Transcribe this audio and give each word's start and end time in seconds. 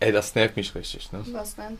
Ey, 0.00 0.12
das 0.12 0.34
nervt 0.34 0.56
mich 0.56 0.74
richtig, 0.74 1.10
ne? 1.12 1.24
Was 1.32 1.54
denn? 1.56 1.78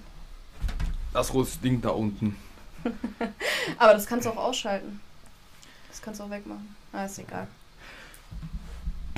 Das 1.12 1.28
große 1.28 1.58
Ding 1.58 1.80
da 1.82 1.90
unten. 1.90 2.36
Aber 3.78 3.92
das 3.94 4.06
kannst 4.06 4.26
du 4.26 4.30
auch 4.30 4.36
ausschalten. 4.36 5.00
Das 5.88 6.00
kannst 6.00 6.20
du 6.20 6.24
auch 6.24 6.30
wegmachen. 6.30 6.74
Ah, 6.92 7.04
ist 7.04 7.18
egal. 7.18 7.46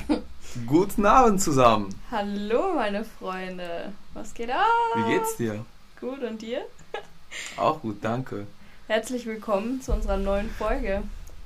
Guten 0.67 1.05
Abend 1.05 1.41
zusammen. 1.41 1.93
Hallo, 2.11 2.73
meine 2.75 3.05
Freunde. 3.05 3.93
Was 4.13 4.33
geht 4.33 4.49
ab? 4.51 4.65
Wie 4.95 5.11
geht's 5.13 5.37
dir? 5.37 5.63
Gut, 5.99 6.21
und 6.23 6.41
dir? 6.41 6.65
Auch 7.57 7.81
gut, 7.81 7.97
danke. 8.03 8.47
Herzlich 8.87 9.25
willkommen 9.27 9.81
zu 9.81 9.93
unserer 9.93 10.17
neuen 10.17 10.49
Folge 10.49 11.03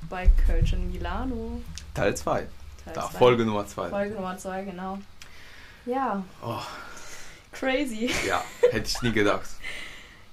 bei 0.08 0.30
Kölsch 0.46 0.72
in 0.72 0.90
Milano. 0.90 1.60
Teil 1.92 2.16
2. 2.16 2.46
Teil 2.84 2.94
Da, 2.94 3.10
zwei. 3.10 3.18
Folge 3.18 3.44
Nummer 3.44 3.66
2. 3.66 3.90
Folge 3.90 4.14
Nummer 4.14 4.38
2, 4.38 4.64
genau. 4.64 4.98
Ja, 5.84 6.24
Oh, 6.42 6.60
crazy. 7.64 8.10
ja, 8.26 8.44
hätte 8.70 8.88
ich 8.88 9.02
nie 9.02 9.12
gedacht. 9.12 9.48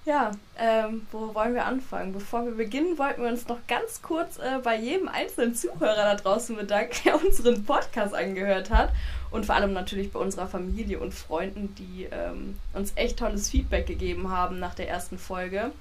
Ja, 0.04 0.32
ähm, 0.58 1.06
wo 1.12 1.36
wollen 1.36 1.54
wir 1.54 1.66
anfangen? 1.66 2.12
Bevor 2.12 2.44
wir 2.46 2.54
beginnen, 2.54 2.98
wollten 2.98 3.22
wir 3.22 3.30
uns 3.30 3.48
noch 3.48 3.60
ganz 3.68 4.02
kurz 4.02 4.40
äh, 4.40 4.58
bei 4.64 4.76
jedem 4.76 5.08
einzelnen 5.08 5.54
Zuhörer 5.54 5.96
da 5.96 6.16
draußen 6.16 6.56
bedanken, 6.56 6.96
der 7.06 7.24
unseren 7.24 7.64
Podcast 7.66 8.16
angehört 8.16 8.72
hat. 8.72 8.92
Und 9.30 9.46
vor 9.46 9.54
allem 9.54 9.74
natürlich 9.74 10.12
bei 10.12 10.20
unserer 10.20 10.48
Familie 10.48 11.00
und 11.00 11.14
Freunden, 11.14 11.76
die 11.76 12.08
ähm, 12.12 12.58
uns 12.74 12.94
echt 12.96 13.20
tolles 13.20 13.52
Feedback 13.52 13.86
gegeben 13.86 14.32
haben 14.32 14.58
nach 14.58 14.74
der 14.74 14.90
ersten 14.90 15.20
Folge. 15.20 15.72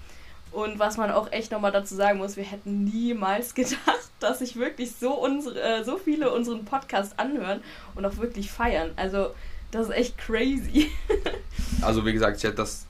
Und 0.52 0.78
was 0.78 0.98
man 0.98 1.10
auch 1.10 1.32
echt 1.32 1.50
nochmal 1.50 1.72
dazu 1.72 1.94
sagen 1.94 2.18
muss, 2.18 2.36
wir 2.36 2.44
hätten 2.44 2.84
niemals 2.84 3.54
gedacht, 3.54 4.10
dass 4.18 4.40
sich 4.40 4.56
wirklich 4.56 4.92
so, 4.96 5.14
unsere, 5.14 5.58
äh, 5.60 5.82
so 5.82 5.96
viele 5.96 6.30
unseren 6.30 6.66
Podcast 6.66 7.18
anhören 7.18 7.62
und 7.94 8.04
auch 8.04 8.18
wirklich 8.18 8.50
feiern. 8.50 8.90
Also, 8.96 9.30
das 9.70 9.88
ist 9.88 9.94
echt 9.94 10.18
crazy. 10.18 10.90
Also, 11.82 12.04
wie 12.06 12.12
gesagt, 12.12 12.36
ich 12.38 12.44
hätte 12.44 12.56
das 12.56 12.86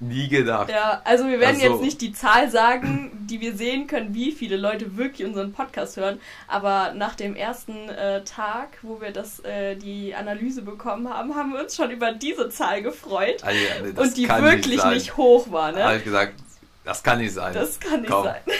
nie 0.00 0.28
gedacht. 0.28 0.68
Ja, 0.68 1.00
also 1.04 1.28
wir 1.28 1.38
werden 1.38 1.60
Also- 1.60 1.74
jetzt 1.74 1.82
nicht 1.82 2.00
die 2.00 2.12
Zahl 2.12 2.50
sagen, 2.50 3.12
die 3.30 3.40
wir 3.40 3.54
sehen 3.54 3.86
können, 3.86 4.14
wie 4.14 4.32
viele 4.32 4.56
Leute 4.56 4.96
wirklich 4.96 5.26
unseren 5.26 5.52
Podcast 5.52 5.96
hören, 5.96 6.20
aber 6.48 6.92
nach 6.94 7.14
dem 7.14 7.36
ersten 7.36 7.88
äh, 7.88 8.24
Tag, 8.24 8.78
wo 8.82 9.00
wir 9.00 9.12
das, 9.12 9.38
äh, 9.44 9.76
die 9.76 10.12
Analyse 10.14 10.62
bekommen 10.62 11.08
haben, 11.08 11.36
haben 11.36 11.52
wir 11.52 11.60
uns 11.60 11.76
schon 11.76 11.90
über 11.92 12.10
diese 12.12 12.48
Zahl 12.50 12.82
gefreut 12.82 13.44
Also, 13.44 13.58
nee, 13.84 13.90
und 14.00 14.16
die 14.16 14.28
wirklich 14.28 14.80
sein. 14.80 14.94
nicht, 14.94 15.16
hoch 15.16 15.52
war, 15.52 15.70
Da 15.72 15.82
habe 15.84 15.92
ne? 15.92 15.98
ich 15.98 16.04
gesagt, 16.04 16.34
das 16.84 17.00
kann 17.00 17.18
nicht 17.18 17.32
sein. 17.32 17.54
Das 17.54 17.78
kann 17.78 18.00
nicht 18.00 18.10
Komm. 18.10 18.24
sein. 18.24 18.40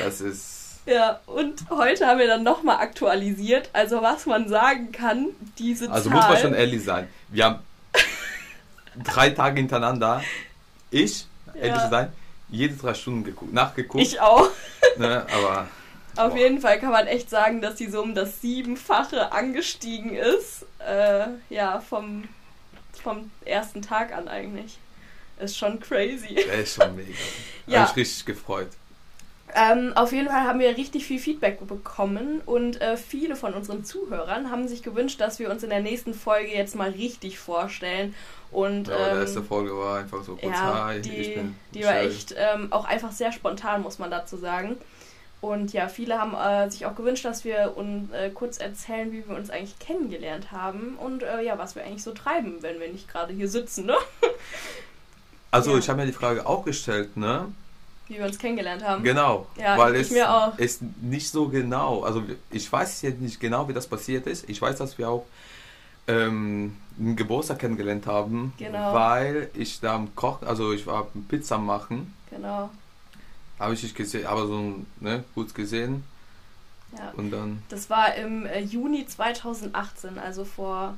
Das 0.00 0.20
ist. 0.20 0.80
Ja, 0.86 1.20
und 1.26 1.62
heute 1.70 2.06
haben 2.06 2.18
wir 2.18 2.26
dann 2.26 2.42
nochmal 2.42 2.78
aktualisiert, 2.78 3.70
also 3.72 4.02
was 4.02 4.26
man 4.26 4.48
sagen 4.48 4.90
kann, 4.90 5.26
diese 5.58 5.88
Also 5.92 6.08
Zahl. 6.10 6.16
muss 6.18 6.28
man 6.28 6.38
schon 6.38 6.54
ehrlich 6.54 6.82
sein. 6.82 7.06
Wir 7.28 7.44
haben 7.44 7.58
drei 9.02 9.30
Tage 9.30 9.56
hintereinander, 9.60 10.22
ich, 10.90 11.26
ehrlich 11.54 11.82
Ja. 11.82 11.88
sein, 11.88 12.12
jede 12.48 12.74
drei 12.74 12.94
Stunden 12.94 13.24
geguckt, 13.24 13.52
nachgeguckt. 13.52 14.02
ich 14.02 14.20
auch. 14.20 14.48
Ne, 14.96 15.24
aber 15.32 15.68
Auf 16.16 16.30
Boah. 16.32 16.38
jeden 16.38 16.60
Fall 16.60 16.80
kann 16.80 16.90
man 16.90 17.06
echt 17.06 17.30
sagen, 17.30 17.60
dass 17.60 17.76
die 17.76 17.88
so 17.88 18.02
um 18.02 18.14
das 18.14 18.40
Siebenfache 18.40 19.30
angestiegen 19.32 20.14
ist. 20.16 20.66
Äh, 20.84 21.26
ja, 21.48 21.80
vom, 21.80 22.24
vom 23.02 23.30
ersten 23.44 23.80
Tag 23.82 24.12
an 24.12 24.26
eigentlich. 24.26 24.78
Ist 25.38 25.56
schon 25.56 25.78
crazy. 25.80 26.34
ist 26.34 26.74
schon 26.74 26.96
mega. 26.96 27.12
Ja. 27.66 27.82
Hab 27.82 27.90
ich 27.90 27.96
richtig 27.96 28.26
gefreut. 28.26 28.68
Ähm, 29.54 29.92
auf 29.96 30.12
jeden 30.12 30.28
Fall 30.28 30.42
haben 30.42 30.60
wir 30.60 30.76
richtig 30.76 31.06
viel 31.06 31.18
Feedback 31.18 31.66
bekommen 31.66 32.40
und 32.46 32.80
äh, 32.80 32.96
viele 32.96 33.36
von 33.36 33.54
unseren 33.54 33.84
Zuhörern 33.84 34.50
haben 34.50 34.68
sich 34.68 34.82
gewünscht, 34.82 35.20
dass 35.20 35.38
wir 35.38 35.50
uns 35.50 35.62
in 35.62 35.70
der 35.70 35.80
nächsten 35.80 36.14
Folge 36.14 36.50
jetzt 36.52 36.74
mal 36.74 36.90
richtig 36.90 37.38
vorstellen. 37.38 38.14
Und 38.50 38.88
Ja, 38.88 38.94
aber 38.96 39.04
die 39.06 39.14
ähm, 39.14 39.20
erste 39.20 39.42
Folge 39.42 39.76
war 39.76 39.98
einfach 40.00 40.22
so 40.22 40.36
kurz, 40.36 40.54
ja, 40.56 40.86
hi, 40.86 40.98
ich 40.98 41.08
die, 41.08 41.30
bin 41.32 41.54
die 41.74 41.84
war 41.84 42.00
echt 42.00 42.34
ähm, 42.36 42.72
auch 42.72 42.84
einfach 42.84 43.12
sehr 43.12 43.32
spontan, 43.32 43.82
muss 43.82 43.98
man 43.98 44.10
dazu 44.10 44.36
sagen. 44.36 44.76
Und 45.40 45.72
ja, 45.72 45.88
viele 45.88 46.18
haben 46.18 46.34
äh, 46.34 46.70
sich 46.70 46.84
auch 46.84 46.94
gewünscht, 46.94 47.24
dass 47.24 47.44
wir 47.44 47.74
uns 47.76 48.12
äh, 48.12 48.30
kurz 48.30 48.58
erzählen, 48.58 49.10
wie 49.10 49.26
wir 49.26 49.36
uns 49.36 49.48
eigentlich 49.48 49.78
kennengelernt 49.78 50.52
haben 50.52 50.96
und 50.98 51.22
äh, 51.22 51.42
ja, 51.42 51.56
was 51.58 51.74
wir 51.76 51.84
eigentlich 51.84 52.02
so 52.02 52.12
treiben, 52.12 52.58
wenn 52.60 52.78
wir 52.78 52.88
nicht 52.92 53.08
gerade 53.08 53.32
hier 53.32 53.48
sitzen, 53.48 53.86
ne? 53.86 53.96
Also 55.50 55.72
Ja. 55.72 55.78
ich 55.78 55.88
habe 55.88 56.00
mir 56.00 56.06
die 56.06 56.12
Frage 56.12 56.46
auch 56.46 56.64
gestellt, 56.64 57.16
ne? 57.16 57.50
Wie 58.10 58.18
wir 58.18 58.26
uns 58.26 58.38
kennengelernt 58.38 58.82
haben. 58.84 59.04
Genau. 59.04 59.46
Ja, 59.56 59.78
weil 59.78 59.94
ich 59.94 60.08
es 60.08 60.10
mir 60.10 60.28
auch. 60.30 60.58
ist 60.58 60.82
nicht 61.00 61.30
so 61.30 61.48
genau. 61.48 62.02
Also 62.02 62.22
ich 62.50 62.70
weiß 62.70 63.02
jetzt 63.02 63.20
nicht 63.20 63.38
genau, 63.38 63.68
wie 63.68 63.72
das 63.72 63.86
passiert 63.86 64.26
ist. 64.26 64.48
Ich 64.50 64.60
weiß, 64.60 64.76
dass 64.78 64.98
wir 64.98 65.08
auch 65.08 65.24
ähm, 66.08 66.76
einen 66.98 67.14
Geburtstag 67.14 67.60
kennengelernt 67.60 68.06
haben, 68.06 68.52
Genau. 68.58 68.92
weil 68.92 69.48
ich 69.54 69.78
da 69.80 69.94
am 69.94 70.14
Kochen, 70.16 70.46
also 70.48 70.72
ich 70.72 70.86
war 70.86 71.06
Pizza 71.28 71.56
machen, 71.58 72.12
Genau. 72.30 72.68
habe 73.60 73.74
ich 73.74 73.82
nicht 73.84 73.94
gesehen, 73.94 74.26
aber 74.26 74.46
so 74.48 74.74
ne, 74.98 75.22
kurz 75.34 75.54
gesehen 75.54 76.02
Ja. 76.98 77.12
und 77.16 77.30
dann 77.30 77.62
Das 77.68 77.88
war 77.90 78.12
im 78.16 78.44
äh, 78.44 78.58
Juni 78.60 79.06
2018, 79.06 80.18
also 80.18 80.44
vor 80.44 80.94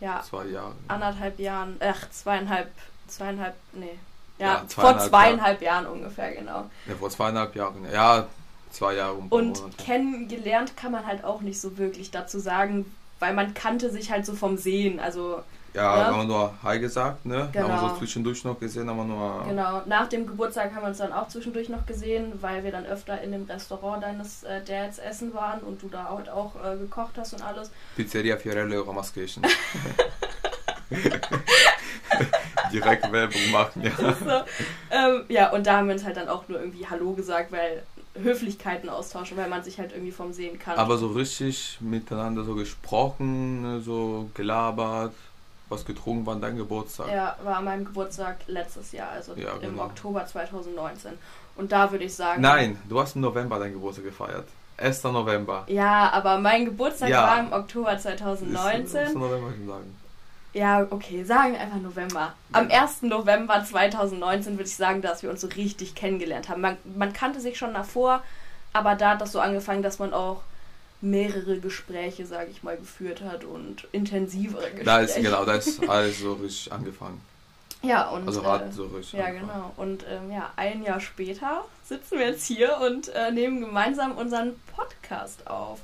ja, 0.00 0.22
zwei 0.26 0.46
Jahre. 0.46 0.74
anderthalb 0.88 1.38
Jahren, 1.38 1.76
ach, 1.80 2.08
zweieinhalb, 2.10 2.70
zweieinhalb, 3.08 3.54
nee. 3.74 3.98
Ja, 4.38 4.46
Ja, 4.46 4.64
vor 4.68 4.84
zweieinhalb 4.98 5.08
zweieinhalb 5.10 5.62
Jahren 5.62 5.86
ungefähr, 5.86 6.32
genau. 6.34 6.66
Ja, 6.86 6.94
vor 6.98 7.10
zweieinhalb 7.10 7.54
Jahren. 7.56 7.86
Ja, 7.92 8.26
zwei 8.70 8.94
Jahre 8.94 9.14
paar 9.16 9.32
Und 9.38 9.58
Monate. 9.60 9.76
kennengelernt 9.82 10.76
kann 10.76 10.92
man 10.92 11.06
halt 11.06 11.24
auch 11.24 11.40
nicht 11.40 11.60
so 11.60 11.78
wirklich 11.78 12.10
dazu 12.10 12.38
sagen, 12.38 12.84
weil 13.18 13.32
man 13.34 13.54
kannte 13.54 13.90
sich 13.90 14.10
halt 14.10 14.26
so 14.26 14.34
vom 14.34 14.58
Sehen. 14.58 15.00
Also 15.00 15.42
Ja, 15.72 15.98
ja. 15.98 16.04
haben 16.06 16.18
wir 16.18 16.24
nur 16.24 16.52
Hi 16.62 16.78
gesagt, 16.78 17.24
ne? 17.24 17.44
Haben 17.44 17.52
wir 17.54 17.62
Genau. 17.62 17.88
so 17.88 17.96
zwischendurch 17.96 18.44
noch 18.44 18.60
gesehen, 18.60 18.88
aber 18.90 19.04
nur. 19.04 19.44
genau, 19.48 19.80
nach 19.86 20.06
dem 20.08 20.26
Geburtstag 20.26 20.74
haben 20.74 20.82
wir 20.82 20.88
uns 20.88 20.98
dann 20.98 21.12
auch 21.14 21.28
zwischendurch 21.28 21.68
noch 21.70 21.86
gesehen, 21.86 22.32
weil 22.42 22.62
wir 22.64 22.72
dann 22.72 22.84
öfter 22.84 23.18
in 23.22 23.32
dem 23.32 23.44
Restaurant 23.44 24.02
deines 24.02 24.42
äh, 24.44 24.62
Dads 24.62 24.98
essen 24.98 25.32
waren 25.34 25.60
und 25.60 25.82
du 25.82 25.88
da 25.88 26.10
halt 26.10 26.28
auch 26.28 26.52
äh, 26.62 26.76
gekocht 26.76 27.12
hast 27.16 27.32
und 27.32 27.42
alles. 27.42 27.70
Pizzeria 27.96 28.36
Fiorello 28.36 28.82
Ramaskirchen. 28.82 29.42
Direkt 32.80 33.10
Werbung 33.12 33.50
machen, 33.52 33.82
ja. 33.82 33.90
so, 33.96 34.94
ähm, 34.94 35.24
ja, 35.28 35.50
und 35.52 35.66
da 35.66 35.78
haben 35.78 35.88
wir 35.88 35.94
uns 35.94 36.04
halt 36.04 36.16
dann 36.16 36.28
auch 36.28 36.46
nur 36.48 36.60
irgendwie 36.60 36.86
Hallo 36.86 37.12
gesagt, 37.12 37.52
weil 37.52 37.82
Höflichkeiten 38.22 38.88
austauschen, 38.88 39.36
weil 39.36 39.48
man 39.48 39.62
sich 39.62 39.78
halt 39.78 39.92
irgendwie 39.92 40.12
vom 40.12 40.32
Sehen 40.32 40.58
kann. 40.58 40.76
Aber 40.78 40.96
so 40.98 41.08
richtig 41.08 41.78
miteinander 41.80 42.44
so 42.44 42.54
gesprochen, 42.54 43.62
ne, 43.62 43.80
so 43.80 44.30
gelabert, 44.34 45.12
was 45.68 45.84
getrunken 45.84 46.24
war 46.26 46.34
an 46.34 46.40
deinem 46.40 46.58
Geburtstag. 46.58 47.08
Ja, 47.10 47.36
war 47.42 47.56
an 47.56 47.64
meinem 47.64 47.84
Geburtstag 47.84 48.36
letztes 48.46 48.92
Jahr, 48.92 49.10
also 49.10 49.34
Ja, 49.34 49.52
im 49.54 49.60
genau. 49.72 49.84
Oktober 49.84 50.24
2019. 50.24 51.12
Und 51.56 51.72
da 51.72 51.90
würde 51.90 52.04
ich 52.04 52.14
sagen. 52.14 52.40
Nein, 52.42 52.78
du 52.88 53.00
hast 53.00 53.16
im 53.16 53.22
November 53.22 53.58
deinen 53.58 53.72
Geburtstag 53.74 54.04
gefeiert. 54.04 54.46
1. 54.78 55.04
November. 55.04 55.64
Ja, 55.68 56.10
aber 56.10 56.38
mein 56.38 56.66
Geburtstag 56.66 57.08
Ja. 57.08 57.22
war 57.22 57.40
im 57.40 57.52
Oktober 57.52 57.94
Ist- 57.94 58.02
2019. 58.02 59.00
1. 59.00 59.14
November 59.14 59.48
kann 59.50 59.60
ich 59.60 59.66
sagen. 59.66 59.96
Ja, 60.56 60.86
okay, 60.88 61.22
sagen 61.22 61.52
wir 61.52 61.60
einfach 61.60 61.76
November. 61.80 62.32
Am 62.52 62.70
1. 62.70 63.02
November 63.02 63.62
2019 63.62 64.54
würde 64.54 64.64
ich 64.68 64.74
sagen, 64.76 65.02
dass 65.02 65.22
wir 65.22 65.28
uns 65.30 65.42
so 65.42 65.48
richtig 65.48 65.94
kennengelernt 65.94 66.48
haben. 66.48 66.62
Man, 66.62 66.78
man 66.96 67.12
kannte 67.12 67.40
sich 67.40 67.58
schon 67.58 67.74
davor, 67.74 68.22
aber 68.72 68.94
da 68.94 69.10
hat 69.10 69.20
das 69.20 69.32
so 69.32 69.40
angefangen, 69.40 69.82
dass 69.82 69.98
man 69.98 70.14
auch 70.14 70.42
mehrere 71.02 71.58
Gespräche, 71.60 72.24
sage 72.24 72.50
ich 72.50 72.62
mal, 72.62 72.76
geführt 72.78 73.20
hat 73.20 73.44
und 73.44 73.86
intensivere 73.92 74.62
Gespräche. 74.62 74.84
Da 74.84 75.00
ist, 75.00 75.16
genau, 75.16 75.44
da 75.44 75.54
ist 75.56 75.86
alles 75.88 76.20
so 76.20 76.32
richtig 76.32 76.72
angefangen. 76.72 77.20
Ja, 77.82 78.08
und 78.08 78.26
Also 78.26 78.40
äh, 78.42 78.46
hat 78.46 78.72
so 78.72 78.86
richtig 78.86 79.12
Ja, 79.20 79.26
angefangen. 79.26 79.50
genau. 79.52 79.72
Und 79.76 80.06
ähm, 80.08 80.32
ja, 80.32 80.50
ein 80.56 80.82
Jahr 80.82 81.00
später 81.00 81.66
sitzen 81.84 82.18
wir 82.18 82.28
jetzt 82.28 82.46
hier 82.46 82.78
und 82.80 83.08
äh, 83.08 83.30
nehmen 83.30 83.60
gemeinsam 83.60 84.16
unseren 84.16 84.54
Podcast 84.74 85.46
auf. 85.46 85.80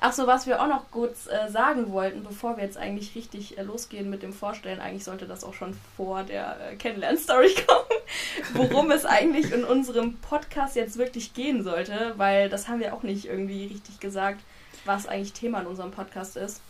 Ach 0.00 0.12
so, 0.12 0.26
was 0.26 0.46
wir 0.46 0.62
auch 0.62 0.68
noch 0.68 0.90
kurz 0.92 1.26
äh, 1.26 1.50
sagen 1.50 1.90
wollten, 1.90 2.22
bevor 2.22 2.56
wir 2.56 2.64
jetzt 2.64 2.76
eigentlich 2.76 3.14
richtig 3.16 3.58
äh, 3.58 3.62
losgehen 3.62 4.08
mit 4.10 4.22
dem 4.22 4.32
Vorstellen, 4.32 4.80
eigentlich 4.80 5.04
sollte 5.04 5.26
das 5.26 5.42
auch 5.42 5.54
schon 5.54 5.74
vor 5.96 6.22
der 6.22 6.56
äh, 6.72 6.76
Kennenlern-Story 6.76 7.54
kommen, 7.66 8.70
worum 8.70 8.90
es 8.92 9.04
eigentlich 9.04 9.52
in 9.52 9.64
unserem 9.64 10.14
Podcast 10.18 10.76
jetzt 10.76 10.98
wirklich 10.98 11.34
gehen 11.34 11.64
sollte, 11.64 12.14
weil 12.16 12.48
das 12.48 12.68
haben 12.68 12.78
wir 12.80 12.94
auch 12.94 13.02
nicht 13.02 13.26
irgendwie 13.26 13.66
richtig 13.66 13.98
gesagt, 13.98 14.40
was 14.84 15.06
eigentlich 15.08 15.32
Thema 15.32 15.60
in 15.60 15.66
unserem 15.66 15.90
Podcast 15.90 16.36
ist. 16.36 16.60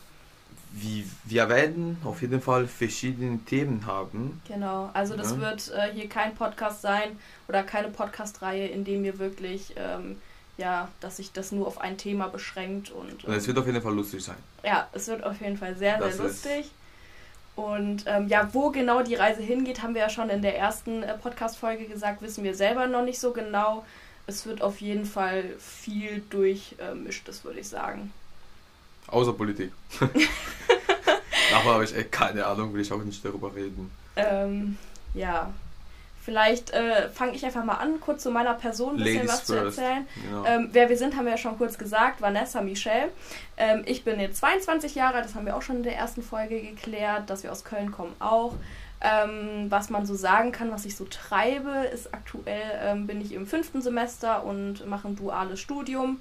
Wie, 0.72 1.06
wir 1.24 1.48
werden 1.48 1.96
auf 2.04 2.20
jeden 2.20 2.42
Fall 2.42 2.66
verschiedene 2.66 3.38
Themen 3.46 3.86
haben. 3.86 4.40
Genau, 4.46 4.90
also 4.92 5.16
das 5.16 5.32
Ja. 5.32 5.40
wird 5.40 5.70
äh, 5.74 5.92
hier 5.94 6.08
kein 6.08 6.34
Podcast 6.34 6.82
sein 6.82 7.18
oder 7.48 7.62
keine 7.62 7.88
Podcast-Reihe, 7.88 8.66
in 8.68 8.84
dem 8.84 9.02
wir 9.02 9.18
wirklich, 9.18 9.74
ähm, 9.76 10.16
ja, 10.58 10.88
dass 11.00 11.16
sich 11.16 11.32
das 11.32 11.50
nur 11.52 11.66
auf 11.66 11.80
ein 11.80 11.96
Thema 11.96 12.28
beschränkt 12.28 12.90
und 12.90 13.24
Und 13.24 13.32
es 13.34 13.46
wird 13.46 13.58
auf 13.58 13.66
jeden 13.66 13.80
Fall 13.80 13.94
lustig 13.94 14.22
sein. 14.22 14.36
ja, 14.62 14.86
es 14.92 15.06
wird 15.08 15.24
auf 15.24 15.40
jeden 15.40 15.56
Fall 15.56 15.74
sehr, 15.76 15.98
sehr 15.98 16.06
Das 16.08 16.18
lustig. 16.18 16.70
Und 17.56 18.04
ähm, 18.06 18.28
ja, 18.28 18.48
wo 18.52 18.70
genau 18.70 19.02
die 19.02 19.16
Reise 19.16 19.42
hingeht, 19.42 19.82
haben 19.82 19.94
wir 19.94 20.02
ja 20.02 20.10
schon 20.10 20.30
in 20.30 20.42
der 20.42 20.56
ersten 20.56 21.02
äh, 21.02 21.14
Podcast-Folge 21.18 21.86
gesagt, 21.86 22.22
wissen 22.22 22.44
wir 22.44 22.54
selber 22.54 22.86
noch 22.86 23.02
nicht 23.02 23.18
so 23.18 23.32
genau. 23.32 23.84
Es 24.28 24.46
wird 24.46 24.60
auf 24.62 24.80
jeden 24.80 25.06
Fall 25.06 25.44
viel 25.58 26.22
durchmischtes, 26.30 27.44
würde 27.44 27.60
ich 27.60 27.68
sagen. 27.68 28.12
Außer 29.08 29.32
Politik. 29.32 29.72
Aber 31.54 31.74
habe 31.74 31.84
ich 31.84 31.96
echt 31.96 32.12
keine 32.12 32.44
Ahnung, 32.46 32.74
will 32.74 32.82
ich 32.82 32.92
auch 32.92 33.02
nicht 33.02 33.24
darüber 33.24 33.54
reden. 33.54 33.90
Ähm, 34.16 34.76
ja. 35.14 35.52
Vielleicht 36.20 36.70
äh, 36.70 37.08
fange 37.08 37.32
ich 37.32 37.44
einfach 37.44 37.64
mal 37.64 37.76
an, 37.76 38.00
kurz 38.00 38.22
zu 38.22 38.30
meiner 38.30 38.54
Person 38.54 38.92
ein 38.92 38.96
bisschen 38.98 39.14
Ladies 39.14 39.30
was 39.32 39.44
zu 39.44 39.54
first. 39.54 39.78
erzählen. 39.78 40.06
Genau. 40.22 40.44
Ähm, 40.44 40.68
wer 40.72 40.88
wir 40.88 40.98
sind, 40.98 41.16
haben 41.16 41.24
wir 41.24 41.32
ja 41.32 41.38
schon 41.38 41.56
kurz 41.56 41.78
gesagt. 41.78 42.20
Vanessa 42.20 42.60
Michel. 42.60 43.10
Ähm, 43.56 43.82
ich 43.86 44.04
bin 44.04 44.20
jetzt 44.20 44.38
22 44.38 44.94
Jahre, 44.94 45.16
alt, 45.16 45.24
das 45.24 45.34
haben 45.34 45.46
wir 45.46 45.56
auch 45.56 45.62
schon 45.62 45.76
in 45.76 45.82
der 45.84 45.96
ersten 45.96 46.22
Folge 46.22 46.60
geklärt, 46.60 47.30
dass 47.30 47.42
wir 47.42 47.52
aus 47.52 47.64
Köln 47.64 47.92
kommen 47.92 48.14
auch. 48.18 48.54
Ähm, 49.00 49.66
was 49.70 49.90
man 49.90 50.06
so 50.06 50.14
sagen 50.14 50.50
kann, 50.50 50.72
was 50.72 50.84
ich 50.84 50.96
so 50.96 51.04
treibe, 51.04 51.70
ist 51.92 52.12
aktuell 52.12 52.80
ähm, 52.82 53.06
bin 53.06 53.20
ich 53.20 53.32
im 53.32 53.46
fünften 53.46 53.80
Semester 53.80 54.44
und 54.44 54.86
mache 54.86 55.08
ein 55.08 55.16
duales 55.16 55.60
Studium. 55.60 56.20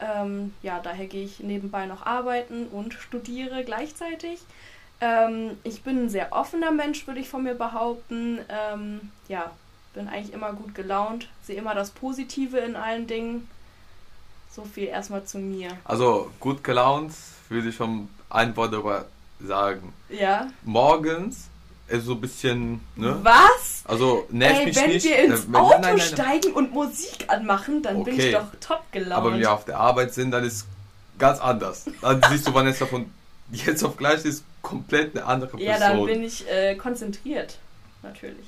Ähm, 0.00 0.54
ja, 0.62 0.80
daher 0.80 1.06
gehe 1.06 1.24
ich 1.24 1.40
nebenbei 1.40 1.86
noch 1.86 2.06
arbeiten 2.06 2.66
und 2.68 2.94
studiere 2.94 3.64
gleichzeitig. 3.64 4.40
Ähm, 5.04 5.58
ich 5.64 5.82
bin 5.82 6.04
ein 6.04 6.08
sehr 6.08 6.32
offener 6.32 6.70
Mensch, 6.70 7.06
würde 7.06 7.20
ich 7.20 7.28
von 7.28 7.42
mir 7.42 7.54
behaupten. 7.54 8.38
Ähm, 8.48 9.00
ja, 9.28 9.50
bin 9.92 10.08
eigentlich 10.08 10.32
immer 10.32 10.52
gut 10.54 10.74
gelaunt, 10.74 11.28
sehe 11.46 11.56
immer 11.56 11.74
das 11.74 11.90
Positive 11.90 12.56
in 12.58 12.74
allen 12.74 13.06
Dingen. 13.06 13.48
So 14.50 14.64
viel 14.64 14.84
erstmal 14.88 15.24
zu 15.24 15.38
mir. 15.38 15.68
Also 15.84 16.30
gut 16.40 16.64
gelaunt 16.64 17.12
würde 17.48 17.68
ich 17.68 17.76
schon 17.76 18.08
ein 18.30 18.56
Wort 18.56 18.72
darüber 18.72 19.04
sagen. 19.40 19.92
Ja. 20.08 20.46
Morgens 20.62 21.48
ist 21.88 22.06
so 22.06 22.12
ein 22.12 22.20
bisschen, 22.20 22.80
ne? 22.96 23.18
Was? 23.22 23.82
Also 23.84 24.26
nervt 24.30 24.60
Ey, 24.60 24.66
mich 24.66 24.76
wenn 24.76 24.90
nicht. 24.90 25.04
wir 25.04 25.18
ins 25.18 25.40
äh, 25.40 25.46
wenn- 25.48 25.56
Auto 25.56 25.70
nein, 25.72 25.80
nein, 25.82 25.96
nein, 25.96 26.06
steigen 26.06 26.52
und 26.52 26.72
Musik 26.72 27.24
anmachen, 27.28 27.82
dann 27.82 28.04
bin 28.04 28.14
ich 28.18 28.34
Okay. 28.34 28.44
doch 28.60 28.66
top 28.66 28.90
gelaunt. 28.92 29.12
Aber 29.12 29.32
wenn 29.32 29.40
wir 29.40 29.52
auf 29.52 29.64
der 29.66 29.78
Arbeit 29.78 30.14
sind, 30.14 30.30
dann 30.30 30.44
ist 30.44 30.66
ganz 31.18 31.40
anders. 31.40 31.84
Dann 32.00 32.22
siehst 32.30 32.46
du 32.48 32.54
Vanessa 32.54 32.86
von 32.86 33.10
jetzt 33.50 33.84
auf 33.84 33.96
gleich 33.98 34.24
ist 34.24 34.44
komplett 34.64 35.16
eine 35.16 35.24
andere 35.26 35.50
Person. 35.50 35.66
ja, 35.66 35.78
dann 35.78 36.04
bin 36.04 36.24
ich 36.24 36.48
äh, 36.50 36.74
konzentriert. 36.74 37.58
Natürlich. 38.02 38.46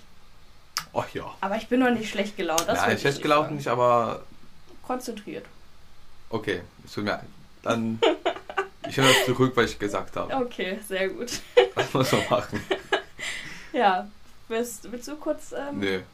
Oh 0.93 1.05
ja. 1.15 1.33
Aber 1.41 1.57
ich 1.57 1.69
bin 1.69 1.81
noch 1.81 1.91
nicht 1.91 2.11
schlecht 2.11 2.37
gelaunt. 2.37 2.65
Das 2.67 2.81
Nein, 2.81 2.99
schlecht 2.99 3.23
gelaufen 3.23 3.45
sagen. 3.45 3.57
nicht, 3.57 3.69
aber 3.69 4.23
Konzentriert. 4.83 5.47
okay. 6.31 6.63
Es 6.85 6.95
tut 6.95 7.05
mir. 7.05 7.21
Dann 7.63 8.01
ich 8.89 8.97
nehme 8.97 9.09
das 9.11 9.25
zurück, 9.27 9.53
was 9.55 9.71
ich 9.71 9.79
gesagt 9.79 10.17
habe. 10.17 10.35
Okay, 10.35 10.79
sehr 10.89 11.09
gut. 11.09 11.31
Das 11.75 11.93
muss 11.95 12.11
man 12.11 12.23
machen. 12.29 12.61
Ja. 13.73 14.09
Willst, 14.49 14.91
willst 14.91 15.07
du 15.09 15.17
kurz. 15.17 15.53
Ähm, 15.53 15.81
Nö. 15.81 15.87
willst, 15.91 16.05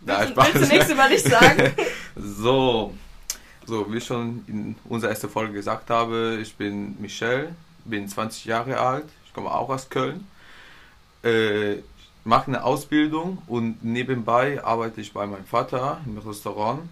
Nein, 0.00 0.34
du, 0.34 0.36
willst 0.42 0.70
du 0.72 0.74
nichts 0.74 0.90
über 0.90 1.08
dich 1.08 1.22
sagen? 1.22 1.72
So, 2.16 2.92
so 3.64 3.92
wie 3.92 3.98
ich 3.98 4.04
schon 4.04 4.44
in 4.48 4.76
unserer 4.88 5.10
ersten 5.10 5.28
Folge 5.30 5.52
gesagt 5.52 5.88
habe, 5.88 6.38
ich 6.42 6.54
bin 6.56 7.00
Michel, 7.00 7.54
bin 7.84 8.08
20 8.08 8.44
Jahre 8.44 8.78
alt, 8.80 9.06
ich 9.32 9.34
komme 9.34 9.50
auch 9.50 9.70
aus 9.70 9.88
Köln, 9.88 10.26
äh, 11.24 11.76
mache 12.22 12.48
eine 12.48 12.64
Ausbildung 12.64 13.38
und 13.46 13.82
nebenbei 13.82 14.62
arbeite 14.62 15.00
ich 15.00 15.14
bei 15.14 15.26
meinem 15.26 15.46
Vater 15.46 16.02
im 16.04 16.18
Restaurant. 16.18 16.82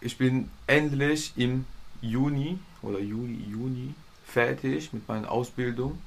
Ich 0.00 0.16
bin 0.16 0.50
endlich 0.66 1.34
im 1.36 1.66
Juni 2.00 2.58
oder 2.80 3.00
Juli, 3.00 3.44
Juni 3.50 3.92
fertig 4.24 4.94
mit 4.94 5.06
meiner 5.06 5.30
Ausbildung. 5.30 6.00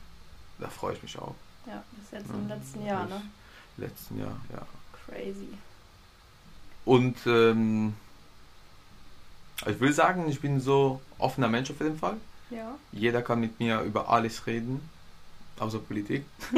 Da 0.58 0.68
freue 0.68 0.96
ich 0.96 1.04
mich 1.04 1.20
auch. 1.20 1.36
Ja, 1.68 1.84
das 1.92 2.06
ist 2.06 2.12
jetzt 2.14 2.36
im 2.36 2.50
Ja, 2.50 2.56
letzten 2.56 2.86
Jahr, 2.88 3.06
ne? 3.06 3.22
Letzten 3.78 4.20
Jahr, 4.20 4.36
ja. 4.52 4.66
Crazy. 5.06 5.50
Und 6.86 7.18
ähm, 7.28 7.94
ich 9.68 9.80
will 9.80 9.94
sagen, 9.94 10.28
ich 10.28 10.42
bin 10.42 10.60
so 10.60 11.02
offener 11.20 11.50
Mensch 11.50 11.70
auf 11.70 11.80
jeden 11.80 12.00
Fall. 12.00 12.18
Ja. 12.56 12.76
Jeder 12.92 13.22
kann 13.22 13.40
mit 13.40 13.60
mir 13.60 13.82
über 13.82 14.10
alles 14.10 14.46
reden, 14.48 14.88
außer 15.60 15.80
Politik. 15.80 16.26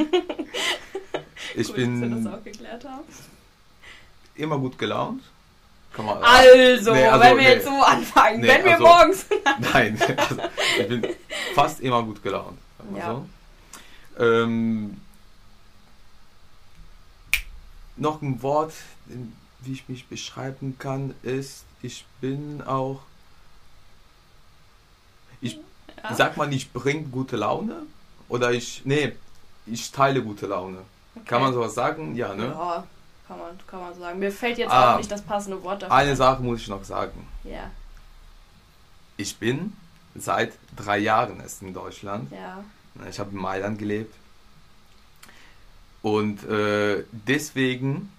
ich 1.56 1.68
Gut, 1.68 1.78
dass 1.78 1.78
wir 1.78 1.86
bin 1.86 2.24
das 2.24 2.34
auch 2.34 2.44
geklärt 2.44 2.84
haben. 2.86 3.04
immer 4.36 4.58
gut 4.58 4.78
gelaunt. 4.78 5.22
Man, 5.98 6.22
Also, 6.24 6.94
Nee, 6.94 7.06
also, 7.06 7.24
wenn 7.24 7.38
wir 7.38 7.44
nee. 7.44 7.50
jetzt 7.54 7.66
so 7.66 7.72
anfangen, 7.72 8.42
Nee, 8.42 8.48
wenn 8.50 8.66
wir 8.66 8.72
also- 8.74 8.84
morgens. 8.84 9.26
Nein, 9.74 9.98
also, 10.18 10.42
ich 10.80 10.88
bin 10.90 11.08
fast 11.54 11.80
immer 11.80 12.04
gut 12.04 12.22
gelaunt. 12.22 12.58
Ja. 12.98 13.24
So. 14.18 14.24
Ähm, 14.24 15.00
noch 17.96 18.22
ein 18.22 18.42
Wort, 18.42 18.74
wie 19.62 19.72
ich 19.72 19.88
mich 19.88 20.08
beschreiben 20.08 20.76
kann, 20.78 21.16
ist, 21.24 21.64
ich 21.82 22.06
bin 22.20 22.62
auch. 22.62 23.00
Ich 25.40 25.60
Ja. 26.04 26.14
sag 26.14 26.38
mal, 26.38 26.52
ich 26.54 26.72
bringe 26.72 27.04
gute 27.04 27.36
Laune 27.38 27.84
oder 28.30 28.52
ich. 28.52 28.82
Nee, 28.86 29.14
ich 29.66 29.92
teile 29.92 30.22
gute 30.22 30.46
Laune. 30.48 30.80
Kann 31.26 31.42
man 31.42 31.54
sowas 31.54 31.74
sagen? 31.74 32.16
Ja, 32.16 32.34
ne? 32.36 32.46
Ja, 32.48 32.84
kann 33.28 33.40
man, 33.40 33.58
kann 33.68 33.80
man 33.80 33.98
sagen. 33.98 34.20
Mir 34.20 34.32
fällt 34.32 34.58
jetzt 34.58 34.72
Ah. 34.72 34.94
auch 34.94 34.98
nicht 34.98 35.10
das 35.12 35.22
passende 35.22 35.62
Wort 35.64 35.82
dafür. 35.82 35.96
Eine 35.96 36.16
Sache 36.16 36.44
muss 36.44 36.62
ich 36.62 36.68
noch 36.68 36.84
sagen. 36.84 37.28
Ja, 37.44 37.70
Ich 39.18 39.38
bin 39.38 39.74
seit 40.16 40.54
drei 40.76 40.98
Jahren 41.00 41.40
erst 41.40 41.62
in 41.62 41.74
Deutschland. 41.74 42.32
ja. 42.32 42.64
Ich 43.10 43.20
habe 43.20 43.32
in 43.32 43.38
Mailand 43.38 43.78
gelebt. 43.80 44.14
Und 46.02 46.44
äh, 46.50 47.04
deswegen, 47.12 48.12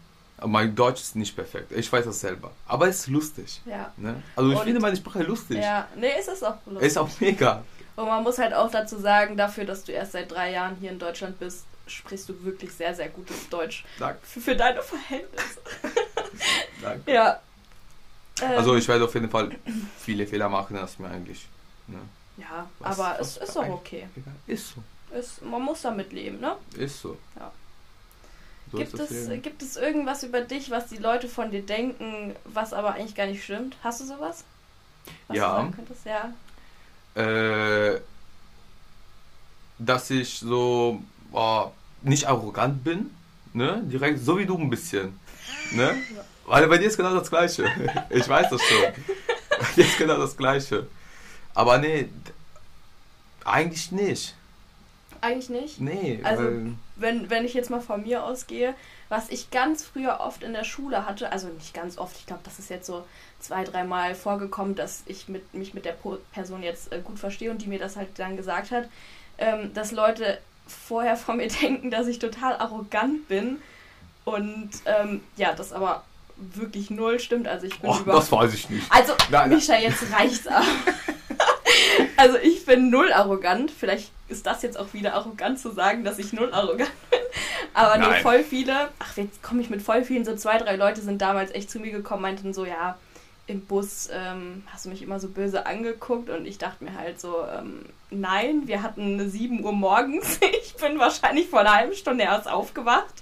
mein 0.44 0.74
Deutsch 0.74 1.00
ist 1.00 1.16
nicht 1.16 1.34
perfekt. 1.34 1.72
Ich 1.72 1.90
weiß 1.92 2.04
das 2.04 2.20
selber. 2.20 2.50
Aber 2.66 2.88
es 2.88 3.00
ist 3.00 3.06
lustig. 3.08 3.60
Ja. 3.64 3.92
Ne? 3.96 4.22
Also 4.34 4.50
ich 4.52 4.58
Und- 4.58 4.64
finde 4.64 4.80
meine 4.80 4.96
Sprache 4.96 5.22
lustig. 5.22 5.58
Ja, 5.58 5.88
nee, 5.96 6.12
es 6.18 6.28
ist 6.28 6.42
auch 6.44 6.56
lustig. 6.66 6.86
Ist 6.86 6.98
auch 6.98 7.08
mega. 7.20 7.64
Und 7.96 8.06
man 8.06 8.22
muss 8.22 8.38
halt 8.38 8.52
auch 8.52 8.70
dazu 8.70 8.98
sagen, 8.98 9.36
dafür, 9.38 9.64
dass 9.64 9.84
du 9.84 9.92
erst 9.92 10.12
seit 10.12 10.30
drei 10.30 10.52
Jahren 10.52 10.76
hier 10.80 10.90
in 10.90 10.98
Deutschland 10.98 11.38
bist, 11.38 11.64
sprichst 11.86 12.28
du 12.28 12.44
wirklich 12.44 12.72
sehr, 12.72 12.94
sehr 12.94 13.08
gutes 13.08 13.48
Deutsch. 13.48 13.84
Danke. 13.98 14.18
Für, 14.22 14.40
für 14.40 14.56
deine 14.56 14.82
Verhältnisse. 14.82 15.60
danke. 16.82 17.10
Ja. 17.12 17.40
Ähm, 18.42 18.50
Also 18.58 18.74
ich 18.76 18.86
werde 18.88 19.04
auf 19.04 19.14
jeden 19.14 19.30
Fall 19.30 19.50
viele 19.98 20.26
Fehler 20.26 20.48
machen, 20.48 20.76
das 20.76 20.90
ist 20.92 21.00
mir 21.00 21.08
eigentlich. 21.08 21.46
Ne? 21.86 21.98
Ja, 22.36 22.68
Was- 22.80 22.98
aber 22.98 23.16
was 23.18 23.36
es 23.38 23.48
ist 23.48 23.56
eigentlich- 23.56 23.72
okay. 23.74 24.08
Egal. 24.16 24.34
Ist 24.46 24.74
so. 24.74 24.82
Es, 25.16 25.40
man 25.40 25.62
muss 25.62 25.80
damit 25.82 26.12
leben, 26.12 26.40
ne? 26.40 26.56
Ist 26.76 27.00
so. 27.00 27.16
Ja. 27.38 27.50
So 28.72 28.78
Gibt 28.78 28.94
es, 28.98 29.10
Leben. 29.10 29.42
gibt 29.42 29.62
es 29.62 29.76
irgendwas 29.76 30.22
über 30.24 30.40
dich, 30.40 30.70
was 30.70 30.86
die 30.88 30.96
Leute 30.96 31.28
von 31.28 31.50
dir 31.50 31.62
denken, 31.62 32.34
was 32.44 32.72
aber 32.72 32.94
eigentlich 32.94 33.14
gar 33.14 33.26
nicht 33.26 33.44
stimmt? 33.44 33.76
Hast 33.84 34.00
du 34.00 34.04
sowas? 34.04 34.44
Was 35.28 35.36
Ja. 35.36 35.48
Du 35.48 35.54
sagen 35.56 35.72
könntest? 35.76 36.00
Ja. 36.04 36.32
äh, 37.22 38.00
dass 39.78 40.10
ich 40.10 40.38
so 40.38 41.00
boah, 41.30 41.72
nicht 42.02 42.26
arrogant 42.26 42.82
bin, 42.82 43.10
ne? 43.52 43.82
Direkt, 43.84 44.20
so 44.24 44.38
wie 44.38 44.46
du 44.46 44.56
ein 44.58 44.70
bisschen. 44.70 45.18
Ne? 45.72 45.94
Weil 46.46 46.66
bei 46.68 46.78
dir 46.78 46.86
ist 46.86 46.96
genau 46.96 47.14
das 47.14 47.28
Gleiche. 47.28 47.64
Ich 48.10 48.28
weiß 48.28 48.48
das 48.50 48.62
schon. 48.62 48.82
Bei 49.58 49.66
dir 49.76 49.84
ist 49.84 49.98
genau 49.98 50.18
das 50.18 50.36
Gleiche. 50.36 50.86
Aber 51.54 51.78
nee, 51.78 52.08
eigentlich 53.44 53.92
nicht. 53.92 54.34
Eigentlich 55.26 55.48
nicht. 55.50 55.80
Nee, 55.80 56.20
Also- 56.22 56.50
Wenn, 56.96 57.28
wenn 57.28 57.44
ich 57.44 57.52
jetzt 57.54 57.68
mal 57.70 57.80
von 57.80 58.02
mir 58.02 58.24
ausgehe, 58.24 58.74
was 59.08 59.28
ich 59.28 59.50
ganz 59.50 59.84
früher 59.84 60.20
oft 60.20 60.42
in 60.42 60.52
der 60.52 60.64
Schule 60.64 61.04
hatte, 61.06 61.30
also 61.30 61.48
nicht 61.48 61.74
ganz 61.74 61.98
oft, 61.98 62.16
ich 62.16 62.26
glaube, 62.26 62.42
das 62.44 62.58
ist 62.58 62.70
jetzt 62.70 62.86
so 62.86 63.04
zwei, 63.38 63.64
dreimal 63.64 64.14
vorgekommen, 64.14 64.74
dass 64.74 65.02
ich 65.06 65.28
mit, 65.28 65.52
mich 65.54 65.74
mit 65.74 65.84
der 65.84 65.96
Person 66.32 66.62
jetzt 66.62 66.92
äh, 66.92 67.00
gut 67.02 67.18
verstehe 67.18 67.50
und 67.50 67.60
die 67.62 67.68
mir 67.68 67.78
das 67.78 67.96
halt 67.96 68.08
dann 68.16 68.36
gesagt 68.36 68.70
hat, 68.70 68.88
ähm, 69.38 69.72
dass 69.74 69.92
Leute 69.92 70.38
vorher 70.66 71.16
von 71.16 71.36
mir 71.36 71.48
denken, 71.62 71.90
dass 71.90 72.06
ich 72.06 72.18
total 72.18 72.54
arrogant 72.56 73.28
bin 73.28 73.60
und 74.24 74.70
ähm, 74.86 75.20
ja, 75.36 75.52
das 75.52 75.72
aber 75.72 76.02
wirklich 76.36 76.90
null 76.90 77.20
stimmt. 77.20 77.46
Also 77.48 77.66
ich 77.66 77.78
bin 77.80 77.90
überhaupt 77.90 78.08
das 78.08 78.32
weiß 78.32 78.54
ich 78.54 78.68
nicht. 78.70 78.90
Also, 78.90 79.12
Nein, 79.30 79.48
nein. 79.48 79.50
Mischa, 79.50 79.76
jetzt 79.76 80.02
reicht's 80.12 80.46
aber. 80.46 80.64
also, 82.16 82.36
ich 82.38 82.64
bin 82.66 82.90
null 82.90 83.12
arrogant. 83.12 83.70
Vielleicht 83.70 84.10
ist 84.28 84.46
das 84.46 84.62
jetzt 84.62 84.78
auch 84.78 84.92
wieder 84.92 85.14
arrogant 85.14 85.58
zu 85.58 85.70
sagen, 85.72 86.04
dass 86.04 86.18
ich 86.18 86.32
null 86.32 86.52
arrogant 86.52 86.90
bin. 87.10 87.20
Aber 87.74 87.98
nee, 87.98 88.06
Nein. 88.06 88.22
voll 88.22 88.42
viele, 88.42 88.88
ach, 88.98 89.16
jetzt 89.16 89.42
komme 89.42 89.60
ich 89.60 89.70
mit 89.70 89.82
voll 89.82 90.02
vielen, 90.02 90.24
so 90.24 90.34
zwei, 90.36 90.58
drei 90.58 90.76
Leute 90.76 91.00
sind 91.00 91.20
damals 91.20 91.50
echt 91.52 91.70
zu 91.70 91.78
mir 91.78 91.92
gekommen, 91.92 92.22
meinten 92.22 92.54
so, 92.54 92.64
ja, 92.64 92.96
im 93.46 93.60
Bus 93.64 94.08
ähm, 94.12 94.64
hast 94.72 94.86
du 94.86 94.88
mich 94.88 95.02
immer 95.02 95.20
so 95.20 95.28
böse 95.28 95.66
angeguckt 95.66 96.30
und 96.30 96.46
ich 96.46 96.58
dachte 96.58 96.82
mir 96.82 96.94
halt 96.94 97.20
so, 97.20 97.44
ähm, 97.46 97.84
nein, 98.10 98.62
wir 98.66 98.82
hatten 98.82 99.28
7 99.30 99.62
Uhr 99.64 99.72
morgens. 99.72 100.40
Ich 100.66 100.82
bin 100.82 100.98
wahrscheinlich 100.98 101.48
vor 101.48 101.60
einer 101.60 101.74
halben 101.74 101.94
Stunde 101.94 102.24
erst 102.24 102.48
aufgewacht 102.50 103.14